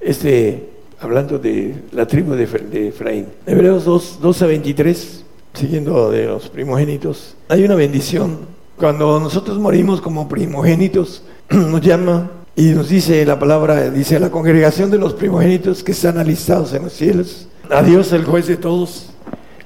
este, 0.00 0.70
hablando 1.00 1.38
de 1.38 1.74
la 1.92 2.06
tribu 2.06 2.32
de, 2.32 2.88
Efraín. 2.88 3.26
Hebreos 3.46 3.84
2, 3.84 4.18
2 4.20 4.42
a 4.42 4.46
23, 4.46 5.24
siguiendo 5.52 6.10
de 6.10 6.26
los 6.26 6.48
primogénitos, 6.48 7.36
hay 7.48 7.64
una 7.64 7.74
bendición. 7.74 8.56
Cuando 8.76 9.20
nosotros 9.20 9.58
morimos 9.58 10.00
como 10.00 10.28
primogénitos, 10.28 11.22
nos 11.50 11.80
llama 11.80 12.30
y 12.54 12.70
nos 12.70 12.88
dice 12.88 13.24
la 13.26 13.38
palabra, 13.38 13.90
dice 13.90 14.18
la 14.18 14.30
congregación 14.30 14.90
de 14.90 14.98
los 14.98 15.14
primogénitos 15.14 15.82
que 15.82 15.92
están 15.92 16.18
alistados 16.18 16.72
en 16.72 16.84
los 16.84 16.92
cielos. 16.92 17.48
A 17.70 17.82
Dios, 17.82 18.12
el 18.12 18.24
juez 18.24 18.46
de 18.46 18.56
todos, 18.56 19.10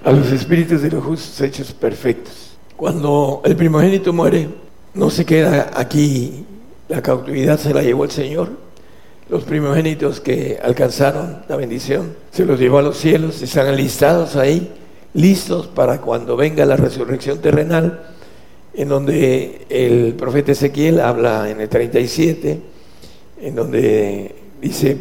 a 0.05 0.11
los 0.11 0.33
espíritus 0.33 0.83
de 0.83 0.91
los 0.91 1.05
justos 1.05 1.41
hechos 1.41 1.73
perfectos. 1.73 2.57
Cuando 2.77 3.43
el 3.45 3.57
primogénito 3.57 4.13
muere, 4.13 4.49
no 4.95 5.11
se 5.11 5.25
queda 5.25 5.71
aquí, 5.75 6.45
la 6.89 7.03
cautividad 7.03 7.59
se 7.59 7.73
la 7.73 7.83
llevó 7.83 8.05
el 8.05 8.11
Señor. 8.11 8.51
Los 9.29 9.45
primogénitos 9.45 10.21
que 10.21 10.59
alcanzaron 10.63 11.43
la 11.49 11.57
bendición 11.57 12.17
se 12.33 12.45
los 12.45 12.59
llevó 12.59 12.79
a 12.79 12.83
los 12.83 12.99
cielos, 12.99 13.41
están 13.43 13.69
alistados 13.69 14.35
ahí, 14.35 14.73
listos 15.15 15.69
para 15.69 16.01
cuando 16.01 16.37
venga 16.37 16.65
la 16.67 16.77
resurrección 16.77 17.39
terrenal, 17.39 18.03
en 18.75 18.89
donde 18.89 19.67
el 19.69 20.15
profeta 20.15 20.53
Ezequiel 20.53 21.01
habla 21.01 21.49
en 21.49 21.61
el 21.61 21.69
37, 21.69 22.61
en 23.43 23.55
donde 23.55 24.35
dice, 24.61 24.97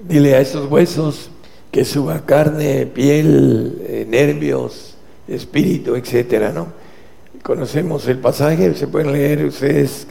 dile 0.00 0.34
a 0.34 0.40
estos 0.40 0.70
huesos, 0.70 1.30
que 1.70 1.84
suba 1.84 2.24
carne, 2.24 2.86
piel, 2.86 3.82
eh, 3.84 4.06
nervios, 4.08 4.94
espíritu, 5.26 5.96
etcétera, 5.96 6.52
¿no? 6.52 6.83
Conocemos 7.44 8.08
el 8.08 8.20
pasaje, 8.20 8.72
se 8.72 8.86
pueden 8.86 9.12
leer 9.12 9.44
ustedes 9.44 10.06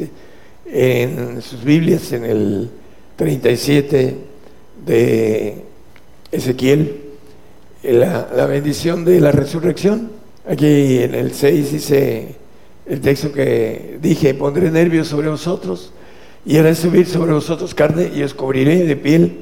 en 0.68 1.42
sus 1.42 1.64
Biblias 1.64 2.12
en 2.12 2.26
el 2.26 2.70
37 3.16 4.18
de 4.86 5.56
Ezequiel, 6.32 6.96
la, 7.82 8.30
la 8.36 8.46
bendición 8.46 9.04
de 9.04 9.20
la 9.20 9.32
resurrección. 9.32 10.12
Aquí 10.48 11.00
en 11.00 11.16
el 11.16 11.34
6 11.34 11.72
dice 11.72 12.36
el 12.86 13.02
texto 13.02 13.32
que 13.32 13.98
dije, 14.00 14.36
pondré 14.36 14.70
nervios 14.70 15.08
sobre 15.08 15.30
vosotros 15.30 15.92
y 16.46 16.58
haré 16.60 16.76
subir 16.76 17.08
sobre 17.08 17.34
vosotros 17.34 17.74
carne 17.74 18.12
y 18.14 18.22
os 18.22 18.36
cubriré 18.36 18.86
de 18.86 18.96
piel 18.96 19.40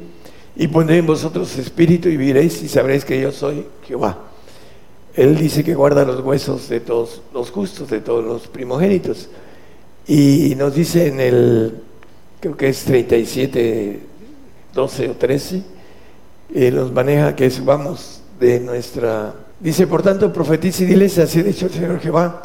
y 0.56 0.69
pondré 0.69 0.99
en 0.99 1.08
vosotros 1.08 1.58
espíritu 1.58 2.08
y 2.08 2.15
viviréis 2.15 2.63
y 2.63 2.69
sabréis 2.69 3.04
que 3.04 3.19
yo 3.19 3.34
soy 3.34 3.65
Jehová. 3.86 4.31
Él 5.15 5.38
dice 5.38 5.63
que 5.63 5.76
guarda 5.76 6.06
los 6.06 6.21
huesos 6.21 6.69
de 6.69 6.80
todos 6.80 7.21
los 7.34 7.52
justos, 7.52 7.89
de 7.89 8.00
todos 8.00 8.24
los 8.24 8.47
primogénitos. 8.47 9.30
Y 10.08 10.56
nos 10.56 10.74
dice 10.74 11.08
en 11.08 11.19
el, 11.19 11.82
creo 12.39 12.56
que 12.56 12.69
es 12.69 12.84
37, 12.86 14.00
12 14.74 15.10
o 15.10 15.13
13, 15.13 15.63
eh, 16.54 16.71
nos 16.71 16.91
maneja 16.91 17.36
que 17.36 17.50
subamos 17.50 18.21
de 18.39 18.60
nuestra... 18.60 19.34
Dice, 19.60 19.86
por 19.86 20.02
tanto, 20.02 20.32
profetiza 20.34 20.84
y 20.84 20.88
diles, 20.88 21.17
así 21.17 21.39
ha 21.39 21.43
dicho 21.43 21.67
el 21.67 21.71
Señor 21.71 22.00
Jehová, 22.00 22.41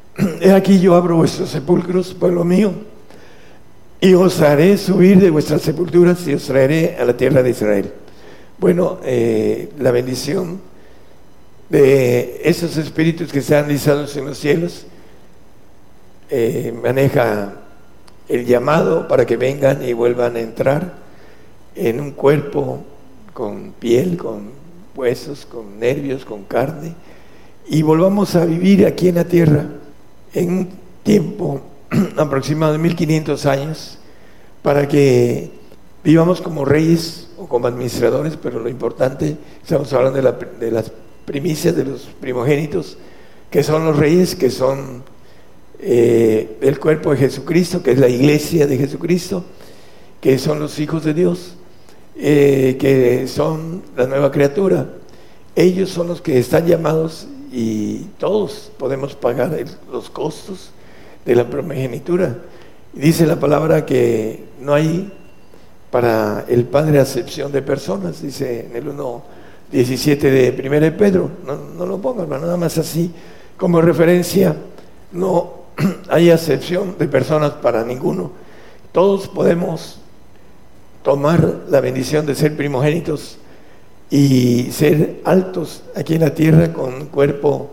he 0.40 0.52
aquí 0.52 0.80
yo 0.80 0.94
abro 0.94 1.16
vuestros 1.16 1.48
sepulcros, 1.48 2.14
pueblo 2.14 2.44
mío, 2.44 2.72
y 4.00 4.14
os 4.14 4.40
haré 4.40 4.76
subir 4.76 5.18
de 5.20 5.30
vuestras 5.30 5.62
sepulturas 5.62 6.26
y 6.28 6.34
os 6.34 6.44
traeré 6.44 6.96
a 7.00 7.04
la 7.04 7.16
tierra 7.16 7.42
de 7.42 7.50
Israel. 7.50 7.92
Bueno, 8.58 8.98
eh, 9.02 9.70
la 9.78 9.92
bendición 9.92 10.60
de 11.68 12.40
esos 12.44 12.76
espíritus 12.76 13.32
que 13.32 13.40
están 13.40 13.68
lisados 13.68 14.16
en 14.16 14.26
los 14.26 14.38
cielos 14.38 14.86
eh, 16.30 16.74
maneja 16.82 17.54
el 18.28 18.44
llamado 18.44 19.08
para 19.08 19.24
que 19.24 19.36
vengan 19.36 19.82
y 19.82 19.94
vuelvan 19.94 20.36
a 20.36 20.40
entrar 20.40 20.94
en 21.74 22.00
un 22.00 22.10
cuerpo 22.10 22.80
con 23.32 23.72
piel, 23.72 24.18
con 24.18 24.50
huesos, 24.94 25.46
con 25.46 25.78
nervios, 25.78 26.24
con 26.24 26.44
carne, 26.44 26.94
y 27.66 27.82
volvamos 27.82 28.34
a 28.34 28.44
vivir 28.44 28.84
aquí 28.84 29.08
en 29.08 29.14
la 29.14 29.24
tierra 29.24 29.66
en 30.34 30.50
un 30.50 30.68
tiempo 31.02 31.62
aproximado 32.16 32.72
de 32.72 32.78
1500 32.78 33.46
años 33.46 33.98
para 34.62 34.86
que 34.86 35.50
vivamos 36.04 36.42
como 36.42 36.64
reyes 36.64 37.28
o 37.38 37.46
como 37.46 37.68
administradores, 37.68 38.36
pero 38.36 38.58
lo 38.58 38.68
importante, 38.68 39.36
estamos 39.62 39.92
hablando 39.92 40.20
de, 40.60 40.70
las 40.70 40.92
primicias 41.28 41.76
de 41.76 41.84
los 41.84 42.08
primogénitos, 42.20 42.96
que 43.50 43.62
son 43.62 43.84
los 43.84 43.98
reyes, 43.98 44.34
que 44.34 44.48
son 44.48 45.02
eh, 45.78 46.56
el 46.62 46.80
cuerpo 46.80 47.10
de 47.10 47.18
Jesucristo, 47.18 47.82
que 47.82 47.92
es 47.92 47.98
la 47.98 48.08
iglesia 48.08 48.66
de 48.66 48.78
Jesucristo, 48.78 49.44
que 50.22 50.38
son 50.38 50.58
los 50.58 50.78
hijos 50.78 51.04
de 51.04 51.12
Dios, 51.12 51.54
eh, 52.16 52.78
que 52.80 53.28
son 53.28 53.82
la 53.94 54.06
nueva 54.06 54.30
criatura. 54.32 54.88
Ellos 55.54 55.90
son 55.90 56.08
los 56.08 56.22
que 56.22 56.38
están 56.38 56.66
llamados 56.66 57.28
y 57.52 58.06
todos 58.18 58.72
podemos 58.78 59.14
pagar 59.14 59.54
los 59.92 60.08
costos 60.08 60.70
de 61.26 61.34
la 61.34 61.44
primogenitura. 61.44 62.38
Dice 62.94 63.26
la 63.26 63.38
palabra 63.38 63.84
que 63.84 64.44
no 64.62 64.72
hay 64.72 65.12
para 65.90 66.46
el 66.48 66.64
Padre 66.64 67.00
acepción 67.00 67.52
de 67.52 67.60
personas, 67.60 68.22
dice 68.22 68.66
en 68.70 68.76
el 68.76 68.88
1.17 69.72 70.18
de 70.18 70.62
1 70.66 70.80
de 70.80 70.92
Pedro. 70.92 71.30
No, 71.46 71.56
no 71.56 71.86
lo 71.86 71.98
pongan, 71.98 72.28
nada 72.28 72.56
más 72.56 72.78
así 72.78 73.12
como 73.56 73.80
referencia. 73.80 74.56
No 75.12 75.52
hay 76.08 76.30
acepción 76.30 76.96
de 76.98 77.08
personas 77.08 77.52
para 77.52 77.84
ninguno. 77.84 78.32
Todos 78.92 79.28
podemos 79.28 80.00
tomar 81.02 81.62
la 81.68 81.80
bendición 81.80 82.26
de 82.26 82.34
ser 82.34 82.56
primogénitos 82.56 83.38
y 84.10 84.70
ser 84.72 85.20
altos 85.24 85.82
aquí 85.94 86.14
en 86.14 86.22
la 86.22 86.34
tierra 86.34 86.72
con 86.72 86.94
un 86.94 87.06
cuerpo 87.06 87.70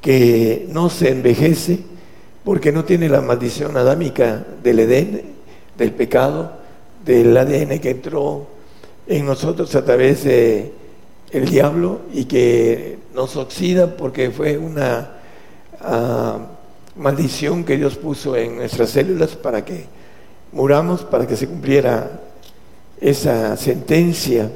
que 0.00 0.66
no 0.70 0.90
se 0.90 1.10
envejece 1.10 1.80
porque 2.44 2.72
no 2.72 2.84
tiene 2.84 3.08
la 3.08 3.20
maldición 3.20 3.76
adámica 3.76 4.46
del 4.62 4.80
Edén, 4.80 5.22
del 5.76 5.92
pecado, 5.92 6.52
del 7.04 7.36
ADN 7.36 7.78
que 7.80 7.90
entró 7.90 8.46
en 9.06 9.26
nosotros 9.26 9.74
a 9.74 9.84
través 9.84 10.24
de 10.24 10.72
el 11.32 11.48
diablo 11.48 12.00
y 12.12 12.24
que 12.24 12.98
nos 13.14 13.36
oxida 13.36 13.96
porque 13.96 14.30
fue 14.30 14.58
una 14.58 15.12
ah, 15.80 16.38
maldición 16.96 17.64
que 17.64 17.76
Dios 17.76 17.96
puso 17.96 18.36
en 18.36 18.56
nuestras 18.56 18.90
células 18.90 19.36
para 19.36 19.64
que 19.64 19.86
muramos, 20.52 21.02
para 21.02 21.26
que 21.26 21.36
se 21.36 21.46
cumpliera 21.46 22.20
esa 23.00 23.56
sentencia 23.56 24.50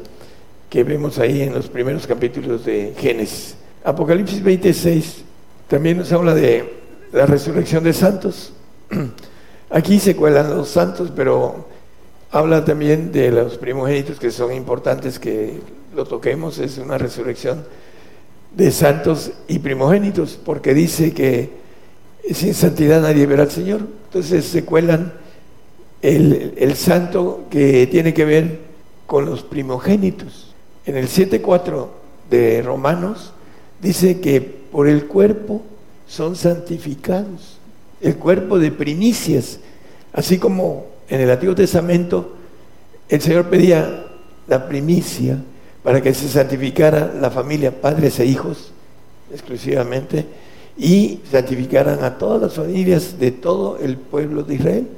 que 0.68 0.84
vemos 0.84 1.18
ahí 1.18 1.42
en 1.42 1.54
los 1.54 1.68
primeros 1.68 2.06
capítulos 2.06 2.64
de 2.64 2.94
Génesis. 2.98 3.56
Apocalipsis 3.84 4.42
26 4.42 5.24
también 5.68 5.98
nos 5.98 6.12
habla 6.12 6.34
de 6.34 6.82
la 7.12 7.26
resurrección 7.26 7.84
de 7.84 7.92
santos. 7.92 8.52
Aquí 9.70 9.98
se 9.98 10.16
cuelan 10.16 10.50
los 10.50 10.68
santos, 10.68 11.12
pero 11.14 11.68
habla 12.34 12.64
también 12.64 13.12
de 13.12 13.30
los 13.30 13.58
primogénitos 13.58 14.18
que 14.18 14.32
son 14.32 14.52
importantes 14.52 15.20
que 15.20 15.60
lo 15.94 16.04
toquemos, 16.04 16.58
es 16.58 16.78
una 16.78 16.98
resurrección 16.98 17.64
de 18.56 18.72
santos 18.72 19.30
y 19.46 19.60
primogénitos, 19.60 20.36
porque 20.44 20.74
dice 20.74 21.14
que 21.14 21.50
sin 22.32 22.52
santidad 22.54 23.02
nadie 23.02 23.26
verá 23.26 23.44
al 23.44 23.52
Señor. 23.52 23.82
Entonces 24.06 24.46
se 24.46 24.64
cuelan 24.64 25.12
el, 26.02 26.74
santo 26.74 27.44
que 27.50 27.86
tiene 27.86 28.12
que 28.12 28.24
ver 28.24 28.58
con 29.06 29.26
los 29.26 29.44
primogénitos. 29.44 30.56
En 30.86 30.96
el 30.96 31.06
7.4 31.06 31.86
de 32.30 32.62
Romanos 32.62 33.32
dice 33.80 34.18
que 34.18 34.40
por 34.40 34.88
el 34.88 35.06
cuerpo 35.06 35.62
son 36.08 36.34
santificados, 36.34 37.58
el 38.00 38.16
cuerpo 38.16 38.58
de 38.58 38.72
primicias, 38.72 39.60
así 40.12 40.38
como 40.38 40.93
en 41.08 41.20
el 41.20 41.30
Antiguo 41.30 41.54
Testamento 41.54 42.36
el 43.08 43.20
Señor 43.20 43.46
pedía 43.46 44.06
la 44.46 44.66
primicia 44.66 45.38
para 45.82 46.00
que 46.00 46.14
se 46.14 46.28
santificara 46.28 47.12
la 47.20 47.30
familia, 47.30 47.70
padres 47.70 48.18
e 48.20 48.26
hijos 48.26 48.72
exclusivamente, 49.32 50.24
y 50.76 51.20
santificaran 51.30 52.02
a 52.02 52.18
todas 52.18 52.40
las 52.42 52.54
familias 52.54 53.18
de 53.18 53.30
todo 53.30 53.78
el 53.78 53.96
pueblo 53.96 54.42
de 54.42 54.54
Israel 54.54 54.88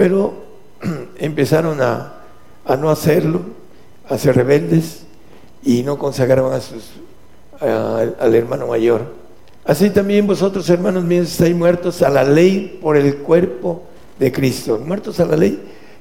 pero 0.00 0.32
empezaron 1.18 1.82
a, 1.82 2.14
no 2.80 2.88
hacerlo, 2.88 3.42
a 4.08 4.16
ser 4.16 4.34
rebeldes 4.34 5.02
y 5.62 5.82
no 5.82 5.98
consagraban 5.98 6.54
a 6.54 6.60
sus, 6.62 6.84
al 7.60 8.34
hermano 8.34 8.66
mayor. 8.66 9.02
Así 9.62 9.90
también 9.90 10.26
vosotros, 10.26 10.70
hermanos 10.70 11.04
míos, 11.04 11.30
estáis 11.30 11.54
muertos 11.54 12.00
a 12.00 12.08
la 12.08 12.24
ley 12.24 12.78
por 12.80 12.96
el 12.96 13.18
cuerpo 13.18 13.82
de 14.20 14.30
Cristo. 14.30 14.78
Muertos 14.78 15.18
a 15.18 15.24
la 15.24 15.36
ley 15.36 15.60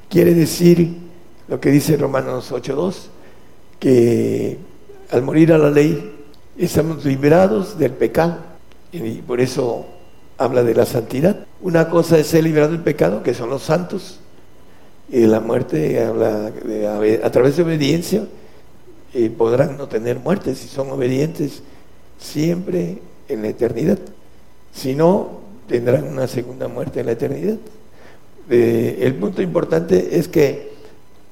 quiere 0.10 0.36
decir 0.36 0.96
lo 1.48 1.60
que 1.60 1.72
dice 1.72 1.98
Romanos 1.98 2.52
8.2, 2.52 2.96
que 3.80 4.58
al 5.10 5.24
morir 5.24 5.54
a 5.54 5.58
la 5.58 5.72
ley 5.72 6.16
estamos 6.58 7.04
liberados 7.06 7.80
del 7.80 7.94
pecado. 7.94 8.38
Y 8.92 9.22
por 9.22 9.40
eso 9.40 9.86
habla 10.38 10.64
de 10.64 10.76
la 10.76 10.86
santidad. 10.86 11.48
Una 11.62 11.90
cosa 11.90 12.20
es 12.20 12.28
ser 12.28 12.44
liberado 12.44 12.74
del 12.74 12.82
pecado, 12.82 13.24
que 13.24 13.34
son 13.34 13.50
los 13.50 13.64
santos, 13.64 14.20
y 15.10 15.22
de 15.22 15.28
la 15.28 15.40
muerte 15.40 16.04
habla 16.04 16.52
a 17.24 17.32
través 17.32 17.58
de 17.58 17.64
obediencia, 17.64 18.28
y 19.14 19.30
podrán 19.30 19.78
no 19.78 19.88
tener 19.88 20.20
muerte 20.20 20.54
si 20.54 20.68
son 20.68 20.92
obedientes 20.92 21.64
siempre 22.20 23.00
en 23.28 23.42
la 23.42 23.48
eternidad. 23.48 23.98
Si 24.74 24.94
no, 24.94 25.40
tendrán 25.68 26.08
una 26.08 26.28
segunda 26.28 26.68
muerte 26.68 27.00
en 27.00 27.06
la 27.08 27.14
eternidad. 27.14 27.58
El 28.50 29.16
punto 29.16 29.42
importante 29.42 30.18
es 30.18 30.28
que 30.28 30.74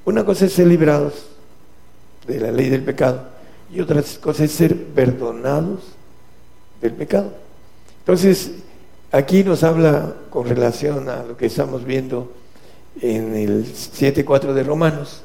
una 0.05 0.23
cosa 0.23 0.45
es 0.45 0.53
ser 0.53 0.67
librados 0.67 1.13
de 2.27 2.39
la 2.39 2.51
ley 2.51 2.69
del 2.69 2.83
pecado 2.83 3.29
y 3.73 3.81
otra 3.81 4.03
cosa 4.21 4.43
es 4.43 4.51
ser 4.51 4.75
perdonados 4.75 5.81
del 6.81 6.93
pecado. 6.93 7.33
Entonces, 7.99 8.51
Aquí 9.11 9.43
nos 9.43 9.63
habla 9.63 10.13
con 10.29 10.49
relación 10.49 11.07
a 11.07 11.23
lo 11.23 11.37
que 11.37 11.45
estamos 11.45 11.85
viendo 11.85 12.29
en 12.99 13.35
el 13.35 13.65
7.4 13.65 14.51
de 14.53 14.63
Romanos. 14.63 15.21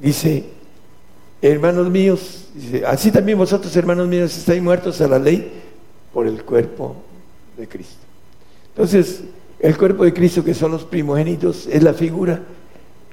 Dice, 0.00 0.44
hermanos 1.42 1.90
míos, 1.90 2.48
así 2.86 3.10
también 3.10 3.36
vosotros, 3.36 3.76
hermanos 3.76 4.08
míos, 4.08 4.34
estáis 4.34 4.62
muertos 4.62 4.98
a 5.02 5.08
la 5.08 5.18
ley 5.18 5.60
por 6.10 6.26
el 6.26 6.42
cuerpo 6.42 6.96
de 7.58 7.68
Cristo. 7.68 8.00
Entonces, 8.70 9.24
el 9.60 9.76
cuerpo 9.76 10.04
de 10.04 10.14
Cristo, 10.14 10.42
que 10.42 10.54
son 10.54 10.72
los 10.72 10.84
primogénitos, 10.84 11.66
es 11.66 11.82
la 11.82 11.92
figura 11.92 12.40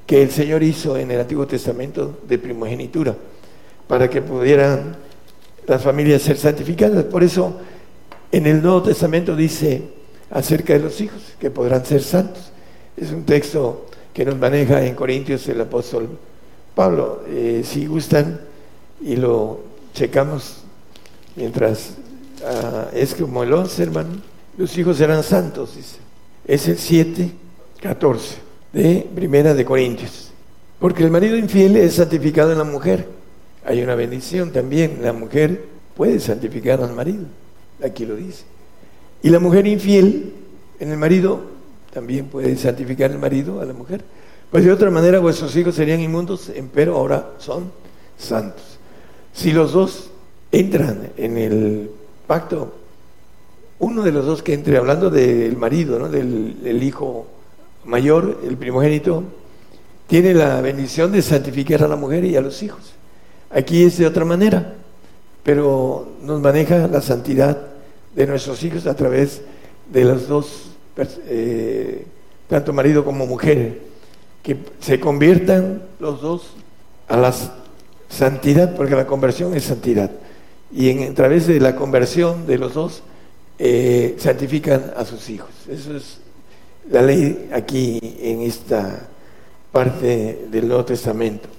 que 0.06 0.24
el 0.24 0.32
Señor 0.32 0.64
hizo 0.64 0.98
en 0.98 1.12
el 1.12 1.20
Antiguo 1.20 1.46
Testamento 1.46 2.20
de 2.28 2.38
primogenitura, 2.38 3.16
para 3.88 4.10
que 4.10 4.22
pudieran 4.22 4.96
las 5.68 5.84
familias 5.84 6.22
ser 6.22 6.38
santificadas. 6.38 7.04
Por 7.04 7.24
eso 7.24 7.58
en 8.32 8.48
el 8.48 8.62
Nuevo 8.62 8.84
Testamento 8.84 9.36
dice 9.36 9.84
acerca 10.32 10.74
de 10.74 10.80
los 10.80 11.00
hijos 11.02 11.22
que 11.38 11.52
podrán 11.52 11.86
ser 11.86 12.02
santos. 12.02 12.52
Es 12.96 13.12
un 13.12 13.24
texto 13.24 13.86
que 14.14 14.24
nos 14.24 14.38
maneja 14.38 14.86
en 14.86 14.96
Corintios 14.96 15.48
el 15.50 15.60
apóstol 15.60 16.18
Pablo. 16.74 17.24
Eh, 17.28 17.64
si 17.66 17.86
gustan 17.86 18.40
y 19.02 19.18
lo 19.18 19.60
checamos 19.94 20.60
mientras 21.36 21.92
ah, 22.46 22.88
es 22.94 23.14
como 23.14 23.44
el 23.44 23.52
11, 23.52 23.84
hermano. 23.84 24.10
Los 24.58 24.78
hijos 24.78 24.98
serán 24.98 25.22
santos, 25.24 25.76
dice. 25.76 26.07
Es 26.48 26.68
el 26.70 26.78
7, 26.78 27.30
14 27.82 28.36
de 28.72 29.08
Primera 29.14 29.54
de 29.54 29.66
Corintios. 29.66 30.32
Porque 30.80 31.04
el 31.04 31.12
marido 31.12 31.36
infiel 31.36 31.76
es 31.76 31.96
santificado 31.96 32.54
en 32.54 32.58
la 32.58 32.64
mujer. 32.64 33.08
Hay 33.66 33.84
una 33.84 33.96
bendición 33.96 34.52
también. 34.52 35.00
La 35.02 35.12
mujer 35.12 35.66
puede 35.96 36.20
santificar 36.20 36.82
al 36.82 36.94
marido. 36.94 37.26
Aquí 37.84 38.06
lo 38.06 38.16
dice. 38.16 38.44
Y 39.22 39.30
la 39.30 39.40
mujer 39.40 39.68
infiel 39.68 40.34
en 40.80 40.92
el 40.92 40.98
marido 40.98 41.42
también 41.92 42.28
puede 42.28 42.56
santificar 42.56 43.12
el 43.12 43.20
marido 43.20 43.60
a 43.60 43.66
la 43.66 43.74
mujer. 43.74 44.04
Pues 44.50 44.64
de 44.64 44.72
otra 44.72 44.90
manera 44.90 45.20
vuestros 45.20 45.56
hijos 45.58 45.76
serían 45.76 46.00
inmundos, 46.00 46.52
pero 46.74 46.96
ahora 46.96 47.32
son 47.40 47.72
santos. 48.18 48.64
Si 49.34 49.52
los 49.52 49.74
dos 49.74 50.12
entran 50.52 51.10
en 51.18 51.38
el 51.38 51.92
pacto, 52.26 52.74
uno 53.80 54.02
de 54.04 54.12
los 54.12 54.26
dos 54.26 54.44
que 54.44 54.54
entre, 54.54 54.78
hablando 54.78 55.10
del 55.10 55.56
marido, 55.58 56.00
¿no? 56.00 56.10
del, 56.10 56.84
hijo 56.84 57.28
mayor, 57.86 58.42
el 58.48 58.58
primogénito, 58.58 59.24
tiene 60.08 60.34
la 60.34 60.62
bendición 60.62 61.12
de 61.12 61.22
santificar 61.22 61.84
a 61.84 61.88
la 61.88 61.96
mujer 61.96 62.26
y 62.26 62.36
a 62.36 62.42
los 62.42 62.64
hijos. 62.64 62.94
Aquí 63.50 63.84
es 63.84 63.98
de 63.98 64.08
otra 64.08 64.26
manera 64.26 64.74
pero 65.48 66.10
nos 66.24 66.42
maneja 66.42 66.90
la 66.90 67.00
santidad 67.00 67.58
de 68.14 68.28
nuestros 68.28 68.62
hijos 68.64 68.86
a 68.86 68.96
través 68.96 69.44
de 69.90 70.04
las 70.04 70.28
dos 70.28 70.72
eh, 71.30 72.06
tanto 72.50 72.74
marido 72.74 73.06
como 73.06 73.26
mujer, 73.26 73.80
que 74.44 74.58
se 74.82 75.00
conviertan 75.00 75.84
los 76.02 76.20
dos 76.22 76.50
a 77.08 77.16
la 77.16 77.34
santidad, 78.10 78.76
porque 78.76 78.96
la 78.96 79.08
conversión 79.08 79.56
es 79.56 79.64
santidad. 79.64 80.12
Y 80.70 80.90
en, 80.90 81.12
a 81.12 81.16
través 81.16 81.48
de 81.48 81.62
la 81.62 81.78
conversión 81.78 82.46
de 82.46 82.58
los 82.58 82.74
dos, 82.74 83.04
eh, 83.60 84.16
santifican 84.20 84.94
a 84.96 85.04
sus 85.06 85.30
hijos. 85.30 85.50
Eso 85.70 85.96
es 85.96 86.20
la 86.90 87.02
ley 87.02 87.50
aquí 87.54 88.00
en 88.22 88.42
esta 88.42 89.08
parte 89.72 90.48
del 90.50 90.68
Nuevo 90.68 90.86
Testamento. 90.86 91.50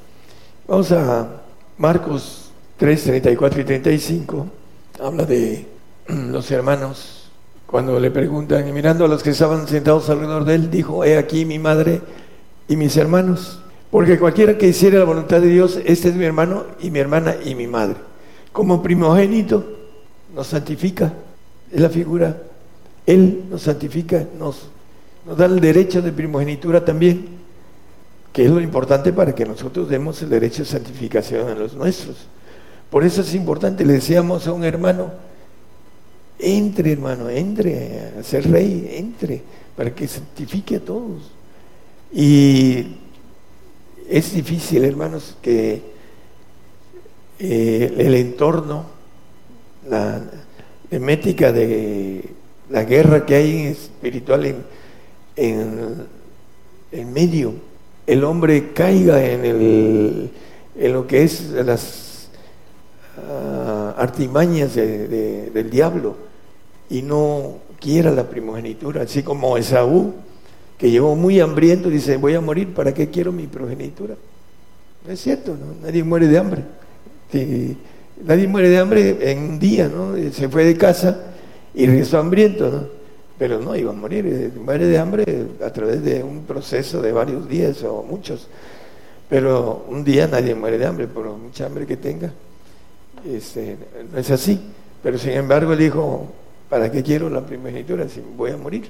Vamos 0.66 0.92
a 0.92 1.42
Marcos 1.78 2.50
3, 2.76 3.02
34 3.04 3.61
y 3.61 3.64
35. 3.64 4.46
Habla 5.00 5.24
de 5.24 5.66
los 6.08 6.50
hermanos. 6.50 7.30
Cuando 7.66 8.00
le 8.00 8.11
preguntan, 8.11 8.66
y 8.66 8.72
mirando 8.72 9.04
a 9.04 9.08
los 9.08 9.22
que 9.22 9.30
estaban 9.30 9.68
sentados 9.68 10.08
alrededor 10.08 10.44
de 10.44 10.54
él, 10.54 10.70
dijo, 10.70 11.04
he 11.04 11.18
aquí 11.18 11.44
mi 11.44 11.58
madre 11.58 12.00
y 12.66 12.76
mis 12.76 12.96
hermanos. 12.96 13.61
Porque 13.90 14.18
cualquiera 14.18 14.56
que 14.56 14.68
hiciera 14.68 14.98
la 14.98 15.04
voluntad 15.04 15.40
de 15.40 15.48
Dios, 15.48 15.78
este 15.84 16.08
es 16.08 16.14
mi 16.14 16.24
hermano 16.24 16.64
y 16.80 16.90
mi 16.90 16.98
hermana 16.98 17.37
y 17.44 17.54
mi 17.54 17.66
madre. 17.66 17.96
Como 18.52 18.82
primogénito 18.82 19.64
nos 20.34 20.46
santifica, 20.46 21.12
es 21.72 21.81
la 21.81 21.88
figura. 21.88 22.42
Él 23.07 23.44
nos 23.50 23.62
santifica, 23.62 24.26
nos, 24.38 24.68
nos 25.26 25.37
da 25.37 25.46
el 25.46 25.61
derecho 25.61 26.02
de 26.02 26.12
primogenitura 26.12 26.85
también, 26.85 27.26
que 28.33 28.44
es 28.44 28.50
lo 28.50 28.61
importante 28.61 29.12
para 29.12 29.35
que 29.35 29.44
nosotros 29.44 29.88
demos 29.88 30.20
el 30.22 30.28
derecho 30.28 30.62
de 30.62 30.68
santificación 30.68 31.48
a 31.48 31.54
los 31.54 31.74
nuestros. 31.74 32.26
Por 32.90 33.04
eso 33.04 33.22
es 33.22 33.35
importante, 33.35 33.85
le 33.85 33.94
decíamos 33.94 34.46
a 34.46 34.52
un 34.52 34.64
hermano, 34.64 35.11
entre 36.38 36.92
hermano, 36.92 37.28
entre 37.28 38.12
a 38.18 38.22
ser 38.22 38.50
rey, 38.50 38.88
entre, 38.92 39.42
para 39.76 39.94
que 39.94 40.07
santifique 40.07 40.76
a 40.76 40.81
todos. 40.81 41.31
Y 42.12 42.96
es 44.09 44.33
difícil, 44.33 44.85
hermanos, 44.85 45.37
que 45.42 45.83
eh, 47.38 47.94
el 47.98 48.14
entorno, 48.14 48.85
la 49.88 50.20
emética 50.90 51.53
de 51.53 52.24
la 52.70 52.85
guerra 52.85 53.24
que 53.24 53.35
hay 53.35 53.66
espiritual 53.66 54.57
en, 55.37 56.07
en, 56.92 57.12
medio, 57.12 57.55
el 58.07 58.24
hombre 58.24 58.72
caiga 58.72 59.24
en, 59.24 59.44
el, 59.44 60.31
en 60.77 60.92
lo 60.92 61.07
que 61.07 61.22
es 61.22 61.51
las 61.51 62.29
ah, 63.16 63.94
artimañas 63.96 64.74
del 64.74 65.70
diablo 65.70 66.16
y 66.90 67.03
no 67.03 67.59
quiera 67.79 68.11
la 68.11 68.29
primogenitura, 68.29 69.03
así 69.03 69.22
como 69.22 69.57
Esaú, 69.57 70.14
que 70.79 70.90
llegó 70.90 71.14
muy 71.16 71.40
hambriento, 71.40 71.90
dice, 71.90 72.16
voy 72.16 72.35
a 72.35 72.40
morir, 72.40 72.72
¿para 72.72 72.94
qué 72.94 73.09
quiero 73.11 73.33
mi 73.33 73.46
progenitura? 73.46 74.14
No 75.07 75.12
es 75.12 75.20
cierto, 75.20 75.57
nadie 75.83 76.05
muere 76.05 76.29
de 76.29 76.38
hambre. 76.38 76.64
Nadie 78.24 78.48
muere 78.48 78.68
de 78.68 78.78
hambre 78.78 79.31
en 79.31 79.38
un 79.38 79.59
día, 79.59 79.88
¿no? 79.88 80.14
Se 80.33 80.48
fue 80.48 80.64
de 80.64 80.76
casa 80.76 81.33
y 81.74 81.87
regresó 81.87 82.18
hambriento, 82.18 82.70
¿no? 82.70 82.98
Pero 83.38 83.61
no 83.61 83.76
iba 83.76 83.92
a 83.92 83.94
morir, 83.94 84.26
eh, 84.26 84.50
muere 84.59 84.87
de 84.87 84.98
hambre 84.98 85.46
a 85.64 85.70
través 85.70 86.02
de 86.02 86.24
un 86.24 86.42
proceso 86.42 87.00
de 87.00 87.12
varios 87.12 87.48
días 87.48 87.83
o 87.85 88.02
muchos. 88.02 88.48
Pero 89.28 89.85
un 89.88 90.02
día 90.02 90.26
nadie 90.26 90.54
muere 90.54 90.78
de 90.78 90.87
hambre, 90.87 91.07
por 91.07 91.26
mucha 91.37 91.66
hambre 91.66 91.87
que 91.87 91.96
tenga. 91.96 92.33
Este, 93.24 93.76
no 94.11 94.18
es 94.18 94.31
así. 94.31 94.61
Pero 95.02 95.18
sin 95.18 95.33
embargo 95.33 95.72
él 95.72 95.78
dijo, 95.78 96.26
¿para 96.68 96.90
qué 96.90 97.02
quiero 97.02 97.31
la 97.31 97.46
primogenitura 97.46 98.09
si 98.09 98.20
voy 98.37 98.50
a 98.50 98.57
morir? 98.57 98.88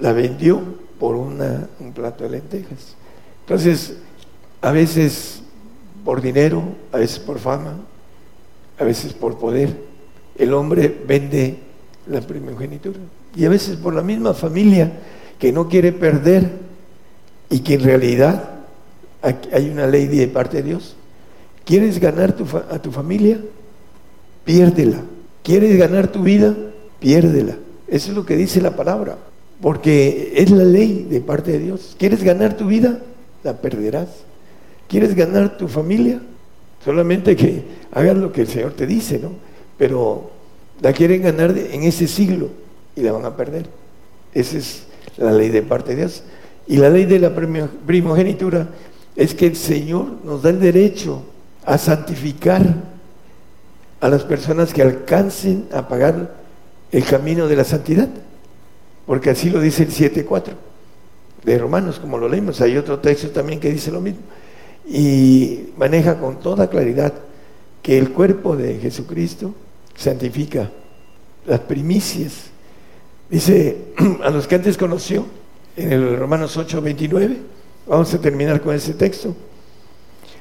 La 0.00 0.12
vendió 0.12 0.60
por 0.98 1.16
una, 1.16 1.68
un 1.80 1.92
plato 1.92 2.24
de 2.24 2.30
lentejas. 2.30 2.94
Entonces, 3.40 3.96
a 4.60 4.72
veces 4.72 5.42
por 6.08 6.22
dinero, 6.22 6.62
a 6.90 6.96
veces 6.96 7.18
por 7.18 7.38
fama, 7.38 7.76
a 8.78 8.84
veces 8.84 9.12
por 9.12 9.36
poder, 9.36 9.76
el 10.38 10.54
hombre 10.54 11.02
vende 11.06 11.58
la 12.06 12.22
primogenitura. 12.22 12.98
Y 13.36 13.44
a 13.44 13.50
veces 13.50 13.76
por 13.76 13.92
la 13.92 14.00
misma 14.00 14.32
familia 14.32 14.90
que 15.38 15.52
no 15.52 15.68
quiere 15.68 15.92
perder 15.92 16.50
y 17.50 17.58
que 17.58 17.74
en 17.74 17.82
realidad 17.82 18.52
hay 19.52 19.68
una 19.68 19.86
ley 19.86 20.06
de 20.06 20.28
parte 20.28 20.56
de 20.56 20.62
Dios. 20.62 20.96
¿Quieres 21.66 22.00
ganar 22.00 22.34
a 22.70 22.78
tu 22.78 22.90
familia? 22.90 23.38
Piérdela. 24.46 25.02
¿Quieres 25.42 25.76
ganar 25.76 26.08
tu 26.08 26.22
vida? 26.22 26.56
Piérdela. 27.00 27.58
Eso 27.86 28.12
es 28.12 28.16
lo 28.16 28.24
que 28.24 28.34
dice 28.34 28.62
la 28.62 28.74
palabra. 28.74 29.18
Porque 29.60 30.32
es 30.36 30.50
la 30.50 30.64
ley 30.64 31.06
de 31.10 31.20
parte 31.20 31.52
de 31.52 31.58
Dios. 31.58 31.96
¿Quieres 31.98 32.24
ganar 32.24 32.56
tu 32.56 32.64
vida? 32.64 32.98
La 33.44 33.58
perderás. 33.58 34.08
¿Quieres 34.88 35.14
ganar 35.14 35.56
tu 35.56 35.68
familia? 35.68 36.20
Solamente 36.84 37.36
que 37.36 37.62
hagas 37.92 38.16
lo 38.16 38.32
que 38.32 38.42
el 38.42 38.48
Señor 38.48 38.72
te 38.72 38.86
dice, 38.86 39.18
¿no? 39.18 39.32
Pero 39.76 40.30
la 40.80 40.92
quieren 40.92 41.22
ganar 41.22 41.56
en 41.56 41.82
ese 41.82 42.08
siglo 42.08 42.48
y 42.96 43.02
la 43.02 43.12
van 43.12 43.24
a 43.24 43.36
perder. 43.36 43.66
Esa 44.32 44.58
es 44.58 44.84
la 45.16 45.32
ley 45.32 45.48
de 45.50 45.62
parte 45.62 45.90
de 45.90 45.96
Dios. 45.96 46.22
Y 46.66 46.76
la 46.76 46.90
ley 46.90 47.04
de 47.04 47.18
la 47.18 47.34
primogenitura 47.34 48.68
es 49.16 49.34
que 49.34 49.46
el 49.46 49.56
Señor 49.56 50.06
nos 50.24 50.42
da 50.42 50.50
el 50.50 50.60
derecho 50.60 51.22
a 51.64 51.76
santificar 51.76 52.62
a 54.00 54.08
las 54.08 54.22
personas 54.22 54.72
que 54.72 54.82
alcancen 54.82 55.66
a 55.72 55.88
pagar 55.88 56.34
el 56.92 57.04
camino 57.04 57.48
de 57.48 57.56
la 57.56 57.64
santidad. 57.64 58.08
Porque 59.06 59.30
así 59.30 59.50
lo 59.50 59.60
dice 59.60 59.82
el 59.82 59.90
7.4 59.90 60.52
de 61.44 61.58
Romanos, 61.58 61.98
como 61.98 62.18
lo 62.18 62.28
leímos. 62.28 62.60
Hay 62.60 62.76
otro 62.76 62.98
texto 63.00 63.30
también 63.30 63.58
que 63.58 63.72
dice 63.72 63.90
lo 63.90 64.00
mismo. 64.00 64.20
Y 64.88 65.70
maneja 65.76 66.18
con 66.18 66.40
toda 66.40 66.70
claridad 66.70 67.12
que 67.82 67.98
el 67.98 68.10
cuerpo 68.10 68.56
de 68.56 68.78
Jesucristo 68.78 69.54
santifica 69.94 70.70
las 71.46 71.60
primicias. 71.60 72.46
Dice, 73.28 73.76
a 74.22 74.30
los 74.30 74.46
que 74.46 74.54
antes 74.54 74.76
conoció, 74.78 75.26
en 75.76 75.92
el 75.92 76.16
Romanos 76.16 76.56
8, 76.56 76.80
29, 76.80 77.36
vamos 77.86 78.12
a 78.14 78.20
terminar 78.20 78.60
con 78.60 78.74
ese 78.74 78.94
texto, 78.94 79.34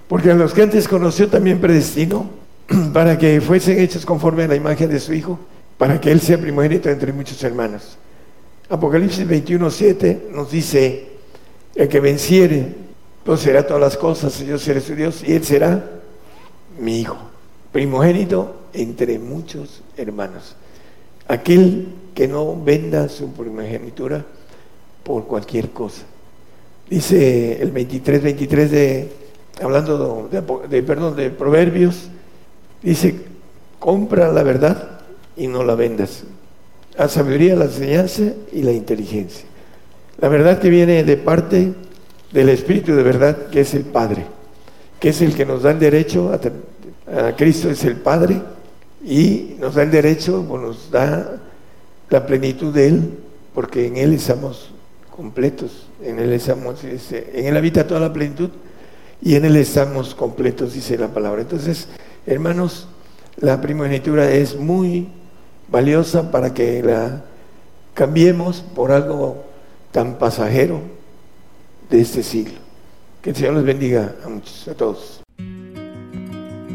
porque 0.08 0.32
a 0.32 0.36
los 0.36 0.54
que 0.54 0.64
antes 0.64 0.88
conoció 0.88 1.28
también 1.28 1.60
predestinó 1.60 2.30
para 2.94 3.18
que 3.18 3.42
fuesen 3.42 3.80
hechos 3.80 4.06
conforme 4.06 4.44
a 4.44 4.48
la 4.48 4.56
imagen 4.56 4.90
de 4.90 5.00
su 5.00 5.14
Hijo, 5.14 5.38
para 5.78 6.00
que 6.00 6.12
Él 6.12 6.22
sea 6.22 6.40
primogénito 6.40 6.90
entre 6.90 7.12
muchos 7.12 7.44
hermanos. 7.44 7.98
Apocalipsis 8.70 9.28
21, 9.28 9.70
7 9.70 10.30
nos 10.34 10.52
dice, 10.52 11.08
el 11.76 11.88
que 11.88 12.00
venciere, 12.00 12.87
pues 13.28 13.42
será 13.42 13.68
todas 13.68 13.82
las 13.82 13.98
cosas, 13.98 14.40
yo 14.40 14.58
seré 14.58 14.80
su 14.80 14.96
Dios, 14.96 15.22
y 15.28 15.34
Él 15.34 15.44
será 15.44 15.84
mi 16.80 17.02
Hijo, 17.02 17.18
primogénito 17.74 18.56
entre 18.72 19.20
muchos 19.20 19.84
hermanos. 19.98 20.56
Aquel 21.28 21.90
que 22.16 22.30
no 22.30 22.56
venda 22.64 23.10
su 23.10 23.34
primogenitura 23.34 24.24
por 25.04 25.26
cualquier 25.26 25.72
cosa. 25.72 26.04
Dice 26.90 27.62
el 27.62 27.72
23, 27.72 28.24
23 28.24 28.72
de, 28.72 29.12
hablando 29.62 30.30
de, 30.70 30.84
perdón, 30.84 31.18
de 31.18 31.30
Proverbios, 31.30 32.08
dice, 32.82 33.14
compra 33.78 34.32
la 34.32 34.44
verdad 34.44 35.02
y 35.36 35.48
no 35.48 35.66
la 35.66 35.76
vendas. 35.76 36.24
La 36.98 37.10
sabiduría, 37.10 37.58
la 37.58 37.66
enseñanza 37.66 38.24
y 38.54 38.62
la 38.62 38.72
inteligencia. 38.72 39.44
La 40.18 40.30
verdad 40.30 40.60
que 40.60 40.70
viene 40.70 41.04
de 41.04 41.18
parte 41.18 41.74
del 42.32 42.50
Espíritu 42.50 42.94
de 42.94 43.04
verdad, 43.04 43.48
que 43.48 43.62
es 43.62 43.74
el 43.74 43.84
Padre, 43.84 44.26
que 45.00 45.10
es 45.10 45.22
el 45.22 45.36
que 45.36 45.46
nos 45.46 45.64
da 45.64 45.72
el 45.72 45.80
derecho 45.80 46.32
a, 46.34 46.40
Cristo, 47.36 47.70
es 47.70 47.84
el 47.86 47.96
Padre, 47.98 48.42
y 49.04 49.56
nos 49.60 49.76
da 49.76 49.84
el 49.84 49.92
derecho, 49.92 50.44
nos 50.44 50.92
da 50.92 51.40
la 52.10 52.26
plenitud 52.26 52.74
de 52.74 52.88
Él, 52.88 53.20
porque 53.54 53.88
en 53.88 53.98
Él 53.98 54.14
estamos 54.14 54.72
completos, 55.16 55.88
en 56.04 56.20
Él 56.20 56.34
estamos, 56.34 56.84
en 56.84 57.46
Él 57.46 57.58
habita 57.58 57.88
toda 57.88 58.02
la 58.02 58.12
plenitud 58.12 58.50
y 59.22 59.36
en 59.36 59.46
Él 59.46 59.56
estamos 59.56 60.14
completos, 60.14 60.74
dice 60.74 60.98
la 60.98 61.08
palabra. 61.08 61.42
Entonces, 61.42 61.88
hermanos, 62.26 62.88
la 63.38 63.62
primogenitura 63.62 64.30
es 64.30 64.58
muy 64.58 65.08
valiosa 65.70 66.30
para 66.30 66.54
que 66.54 66.84
la 66.84 67.24
cambiemos 67.94 68.62
por 68.76 68.92
algo 68.92 69.44
tan 69.92 70.18
pasajero 70.18 70.97
de 71.90 72.02
este 72.02 72.24
siglo. 72.24 72.60
Que 73.22 73.32
el 73.32 73.36
Señor 73.36 73.56
les 73.56 73.66
bendiga 73.66 74.16
a 74.24 74.30
muchos, 74.30 74.68
a 74.68 74.74
todos. 74.74 75.22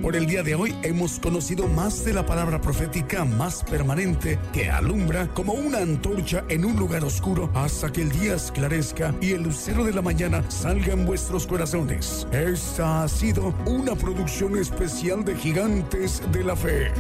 Por 0.03 0.17
el 0.17 0.27
día 0.27 0.43
de 0.43 0.57
hoy 0.57 0.75
hemos 0.83 1.21
conocido 1.21 1.69
más 1.69 2.05
de 2.05 2.13
la 2.13 2.27
palabra 2.27 2.61
profética 2.61 3.25
más 3.25 3.63
permanente 3.63 4.37
que 4.53 4.69
alumbra 4.69 5.29
como 5.29 5.53
una 5.53 5.79
antorcha 5.79 6.43
en 6.49 6.65
un 6.65 6.75
lugar 6.75 7.05
oscuro 7.05 7.49
hasta 7.55 7.93
que 7.93 8.03
el 8.03 8.11
día 8.11 8.35
esclarezca 8.35 9.15
y 9.21 9.31
el 9.31 9.45
lucero 9.45 9.85
de 9.85 9.93
la 9.93 10.03
mañana 10.03 10.43
salga 10.51 10.93
en 10.93 11.07
vuestros 11.07 11.47
corazones. 11.47 12.27
Esta 12.33 13.05
ha 13.05 13.09
sido 13.09 13.55
una 13.65 13.95
producción 13.95 14.59
especial 14.59 15.25
de 15.25 15.37
Gigantes 15.37 16.21
de 16.33 16.43
la 16.43 16.57
Fe. 16.57 16.91